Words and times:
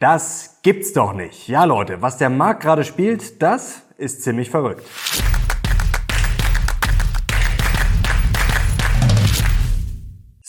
Das 0.00 0.60
gibt's 0.62 0.92
doch 0.92 1.12
nicht. 1.12 1.48
Ja 1.48 1.64
Leute, 1.64 2.00
was 2.00 2.18
der 2.18 2.30
Markt 2.30 2.62
gerade 2.62 2.84
spielt, 2.84 3.42
das 3.42 3.82
ist 3.96 4.22
ziemlich 4.22 4.48
verrückt. 4.48 4.84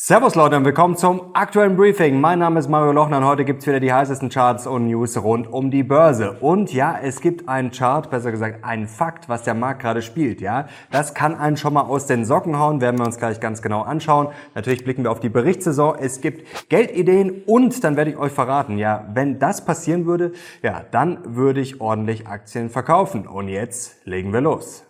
Servus 0.09 0.33
Leute 0.33 0.57
und 0.57 0.65
willkommen 0.65 0.97
zum 0.97 1.35
aktuellen 1.35 1.77
Briefing. 1.77 2.19
Mein 2.19 2.39
Name 2.39 2.59
ist 2.59 2.67
Mario 2.67 2.91
Lochner 2.93 3.19
und 3.19 3.25
heute 3.25 3.45
gibt's 3.45 3.67
wieder 3.67 3.79
die 3.79 3.93
heißesten 3.93 4.29
Charts 4.29 4.65
und 4.65 4.87
News 4.87 5.15
rund 5.21 5.45
um 5.45 5.69
die 5.69 5.83
Börse. 5.83 6.31
Und 6.39 6.73
ja, 6.73 6.97
es 6.99 7.21
gibt 7.21 7.47
einen 7.47 7.69
Chart, 7.69 8.09
besser 8.09 8.31
gesagt 8.31 8.63
einen 8.63 8.87
Fakt, 8.87 9.29
was 9.29 9.43
der 9.43 9.53
Markt 9.53 9.83
gerade 9.83 10.01
spielt. 10.01 10.41
Ja, 10.41 10.67
Das 10.89 11.13
kann 11.13 11.35
einen 11.35 11.57
schon 11.57 11.75
mal 11.75 11.83
aus 11.83 12.07
den 12.07 12.25
Socken 12.25 12.57
hauen, 12.57 12.81
werden 12.81 12.97
wir 12.97 13.05
uns 13.05 13.19
gleich 13.19 13.39
ganz 13.39 13.61
genau 13.61 13.83
anschauen. 13.83 14.29
Natürlich 14.55 14.83
blicken 14.83 15.03
wir 15.03 15.11
auf 15.11 15.19
die 15.19 15.29
Berichtssaison. 15.29 15.95
Es 15.99 16.21
gibt 16.21 16.69
Geldideen 16.69 17.43
und 17.45 17.83
dann 17.83 17.95
werde 17.95 18.09
ich 18.09 18.17
euch 18.17 18.31
verraten, 18.31 18.79
ja, 18.79 19.05
wenn 19.13 19.37
das 19.37 19.63
passieren 19.63 20.07
würde, 20.07 20.31
ja, 20.63 20.85
dann 20.89 21.19
würde 21.35 21.61
ich 21.61 21.81
ordentlich 21.81 22.25
Aktien 22.25 22.71
verkaufen. 22.71 23.27
Und 23.27 23.47
jetzt 23.47 24.07
legen 24.07 24.33
wir 24.33 24.41
los. 24.41 24.83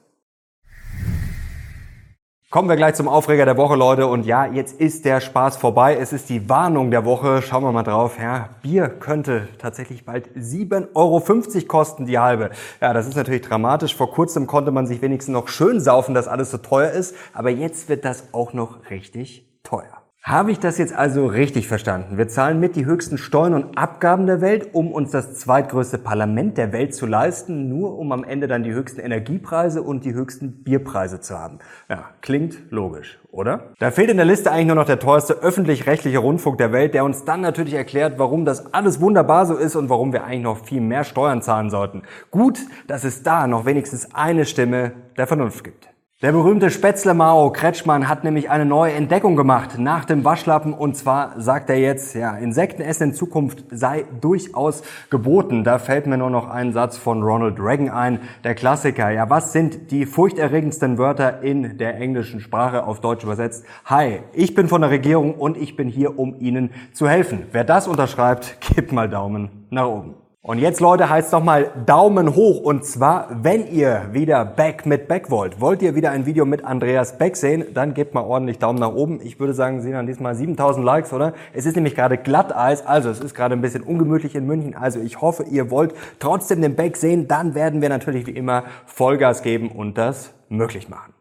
Kommen 2.52 2.67
wir 2.67 2.77
gleich 2.77 2.95
zum 2.95 3.08
Aufreger 3.08 3.45
der 3.45 3.58
Woche, 3.58 3.76
Leute. 3.76 4.08
Und 4.08 4.26
ja, 4.26 4.48
jetzt 4.48 4.81
ist 4.81 5.05
der 5.05 5.21
Spaß 5.21 5.57
vorbei. 5.57 5.95
Es 5.95 6.12
ist 6.13 6.30
die 6.30 6.49
Warnung 6.49 6.90
der 6.90 7.05
Woche. 7.05 7.44
Schauen 7.44 7.62
wir 7.62 7.71
mal 7.71 7.84
drauf. 7.84 8.17
Ja, 8.20 8.49
Bier 8.63 8.90
könnte 8.90 9.48
tatsächlich 9.59 10.03
bald 10.03 10.30
7,50 10.35 10.95
Euro 10.95 11.67
kosten, 11.67 12.07
die 12.07 12.17
halbe. 12.17 12.49
Ja, 12.81 12.91
das 12.91 13.07
ist 13.07 13.16
natürlich 13.16 13.43
dramatisch. 13.43 13.95
Vor 13.95 14.09
kurzem 14.09 14.48
konnte 14.48 14.71
man 14.71 14.88
sich 14.88 15.04
wenigstens 15.04 15.31
noch 15.31 15.48
schön 15.48 15.80
saufen, 15.80 16.16
dass 16.16 16.27
alles 16.27 16.49
so 16.49 16.57
teuer 16.57 16.90
ist. 16.90 17.16
Aber 17.34 17.52
jetzt 17.52 17.88
wird 17.88 18.04
das 18.04 18.34
auch 18.34 18.52
noch 18.54 18.90
richtig 18.90 19.45
teuer. 19.62 19.98
Habe 20.21 20.51
ich 20.51 20.59
das 20.59 20.77
jetzt 20.77 20.93
also 20.93 21.27
richtig 21.27 21.69
verstanden? 21.69 22.17
Wir 22.17 22.27
zahlen 22.27 22.59
mit 22.59 22.75
die 22.75 22.85
höchsten 22.85 23.17
Steuern 23.17 23.53
und 23.53 23.77
Abgaben 23.77 24.27
der 24.27 24.41
Welt, 24.41 24.73
um 24.73 24.91
uns 24.91 25.11
das 25.11 25.35
zweitgrößte 25.35 25.97
Parlament 25.97 26.57
der 26.57 26.73
Welt 26.73 26.93
zu 26.93 27.05
leisten, 27.05 27.69
nur 27.69 27.97
um 27.97 28.11
am 28.11 28.25
Ende 28.25 28.48
dann 28.48 28.63
die 28.63 28.73
höchsten 28.73 28.99
Energiepreise 28.99 29.81
und 29.81 30.03
die 30.03 30.13
höchsten 30.13 30.61
Bierpreise 30.61 31.21
zu 31.21 31.39
haben. 31.39 31.59
Ja, 31.89 32.09
klingt 32.21 32.70
logisch, 32.70 33.17
oder? 33.31 33.71
Da 33.79 33.91
fehlt 33.91 34.11
in 34.11 34.17
der 34.17 34.26
Liste 34.26 34.51
eigentlich 34.51 34.67
nur 34.67 34.76
noch 34.76 34.85
der 34.85 34.99
teuerste 34.99 35.35
öffentlich-rechtliche 35.35 36.20
Rundfunk 36.20 36.57
der 36.57 36.73
Welt, 36.73 36.93
der 36.93 37.05
uns 37.05 37.23
dann 37.23 37.39
natürlich 37.39 37.73
erklärt, 37.73 38.20
warum 38.20 38.43
das 38.43 38.73
alles 38.73 38.99
wunderbar 38.99 39.45
so 39.45 39.55
ist 39.55 39.77
und 39.77 39.89
warum 39.89 40.11
wir 40.11 40.26
eigentlich 40.26 40.43
noch 40.43 40.65
viel 40.65 40.81
mehr 40.81 41.05
Steuern 41.05 41.41
zahlen 41.41 41.70
sollten. 41.70 42.04
Gut, 42.29 42.59
dass 42.87 43.05
es 43.05 43.23
da 43.23 43.48
noch 43.48 43.65
wenigstens 43.65 44.13
eine 44.13 44.45
Stimme 44.45 44.91
der 45.17 45.27
Vernunft 45.27 45.63
gibt. 45.63 45.88
Der 46.21 46.34
berühmte 46.34 46.70
Spätzle 46.70 47.13
Mao 47.13 47.49
Kretschmann 47.49 48.09
hat 48.09 48.25
nämlich 48.25 48.49
eine 48.49 48.65
neue 48.65 48.91
Entdeckung 48.91 49.37
gemacht 49.37 49.79
nach 49.79 50.03
dem 50.03 50.26
Waschlappen 50.26 50.73
und 50.73 50.98
zwar 50.98 51.39
sagt 51.39 51.70
er 51.70 51.77
jetzt, 51.77 52.13
ja, 52.13 52.35
Insektenessen 52.35 53.03
in 53.03 53.13
Zukunft 53.13 53.63
sei 53.71 54.03
durchaus 54.20 54.84
geboten. 55.09 55.63
Da 55.63 55.79
fällt 55.79 56.07
mir 56.07 56.17
nur 56.17 56.29
noch 56.29 56.49
ein 56.49 56.73
Satz 56.73 56.98
von 56.98 57.23
Ronald 57.23 57.57
Reagan 57.57 57.89
ein, 57.89 58.20
der 58.43 58.53
Klassiker. 58.53 59.09
Ja, 59.11 59.29
was 59.29 59.53
sind 59.53 59.91
die 59.91 60.05
furchterregendsten 60.05 60.98
Wörter 60.98 61.41
in 61.41 61.77
der 61.77 61.95
englischen 61.95 62.41
Sprache 62.41 62.83
auf 62.83 62.99
Deutsch 62.99 63.23
übersetzt? 63.23 63.63
Hi, 63.85 64.19
ich 64.33 64.53
bin 64.53 64.67
von 64.67 64.81
der 64.81 64.89
Regierung 64.89 65.35
und 65.35 65.56
ich 65.56 65.78
bin 65.78 65.88
hier, 65.88 66.19
um 66.19 66.38
Ihnen 66.41 66.72
zu 66.91 67.07
helfen. 67.07 67.44
Wer 67.53 67.63
das 67.63 67.88
unterschreibt, 67.88 68.57
gibt 68.75 68.91
mal 68.91 69.07
Daumen 69.07 69.67
nach 69.69 69.88
oben. 69.88 70.16
Und 70.41 70.59
jetzt, 70.59 70.79
Leute, 70.79 71.09
heißt 71.09 71.34
noch 71.34 71.44
mal 71.44 71.69
Daumen 71.85 72.34
hoch. 72.34 72.62
Und 72.62 72.85
zwar, 72.85 73.28
wenn 73.44 73.68
ihr 73.68 74.07
wieder 74.13 74.45
Back 74.45 74.85
mit 74.85 75.09
Back 75.09 75.29
wollt. 75.29 75.59
Wollt 75.59 75.81
ihr 75.81 75.95
wieder 75.95 76.12
ein 76.12 76.25
Video 76.25 76.45
mit 76.45 76.63
Andreas 76.63 77.18
Beck 77.18 77.35
sehen, 77.35 77.66
dann 77.73 77.94
gebt 77.94 78.13
mal 78.13 78.23
ordentlich 78.23 78.57
Daumen 78.57 78.79
nach 78.79 78.94
oben. 78.94 79.19
Ich 79.22 79.38
würde 79.38 79.53
sagen, 79.53 79.81
Sie 79.81 79.94
haben 79.94 80.07
diesmal 80.07 80.35
7000 80.35 80.85
Likes, 80.85 81.12
oder? 81.12 81.34
Es 81.51 81.66
ist 81.66 81.75
nämlich 81.75 81.94
gerade 81.94 82.17
Glatteis, 82.17 82.85
also 82.85 83.09
es 83.09 83.19
ist 83.19 83.35
gerade 83.35 83.53
ein 83.53 83.62
bisschen 83.62 83.84
ungemütlich 83.84 84.34
in 84.34 84.47
München. 84.47 84.75
Also 84.75 85.01
ich 85.01 85.19
hoffe, 85.19 85.44
ihr 85.44 85.72
wollt 85.72 85.94
trotzdem 86.19 86.62
den 86.62 86.78
Beck 86.78 86.95
sehen. 86.95 87.28
Dann 87.28 87.53
werden 87.53 87.81
wir 87.81 87.90
natürlich 87.90 88.25
wie 88.25 88.31
immer 88.31 88.63
Vollgas 88.85 89.44
geben 89.44 89.69
und 89.69 89.97
das 89.97 90.34
möglich 90.47 90.88
machen. 90.88 91.19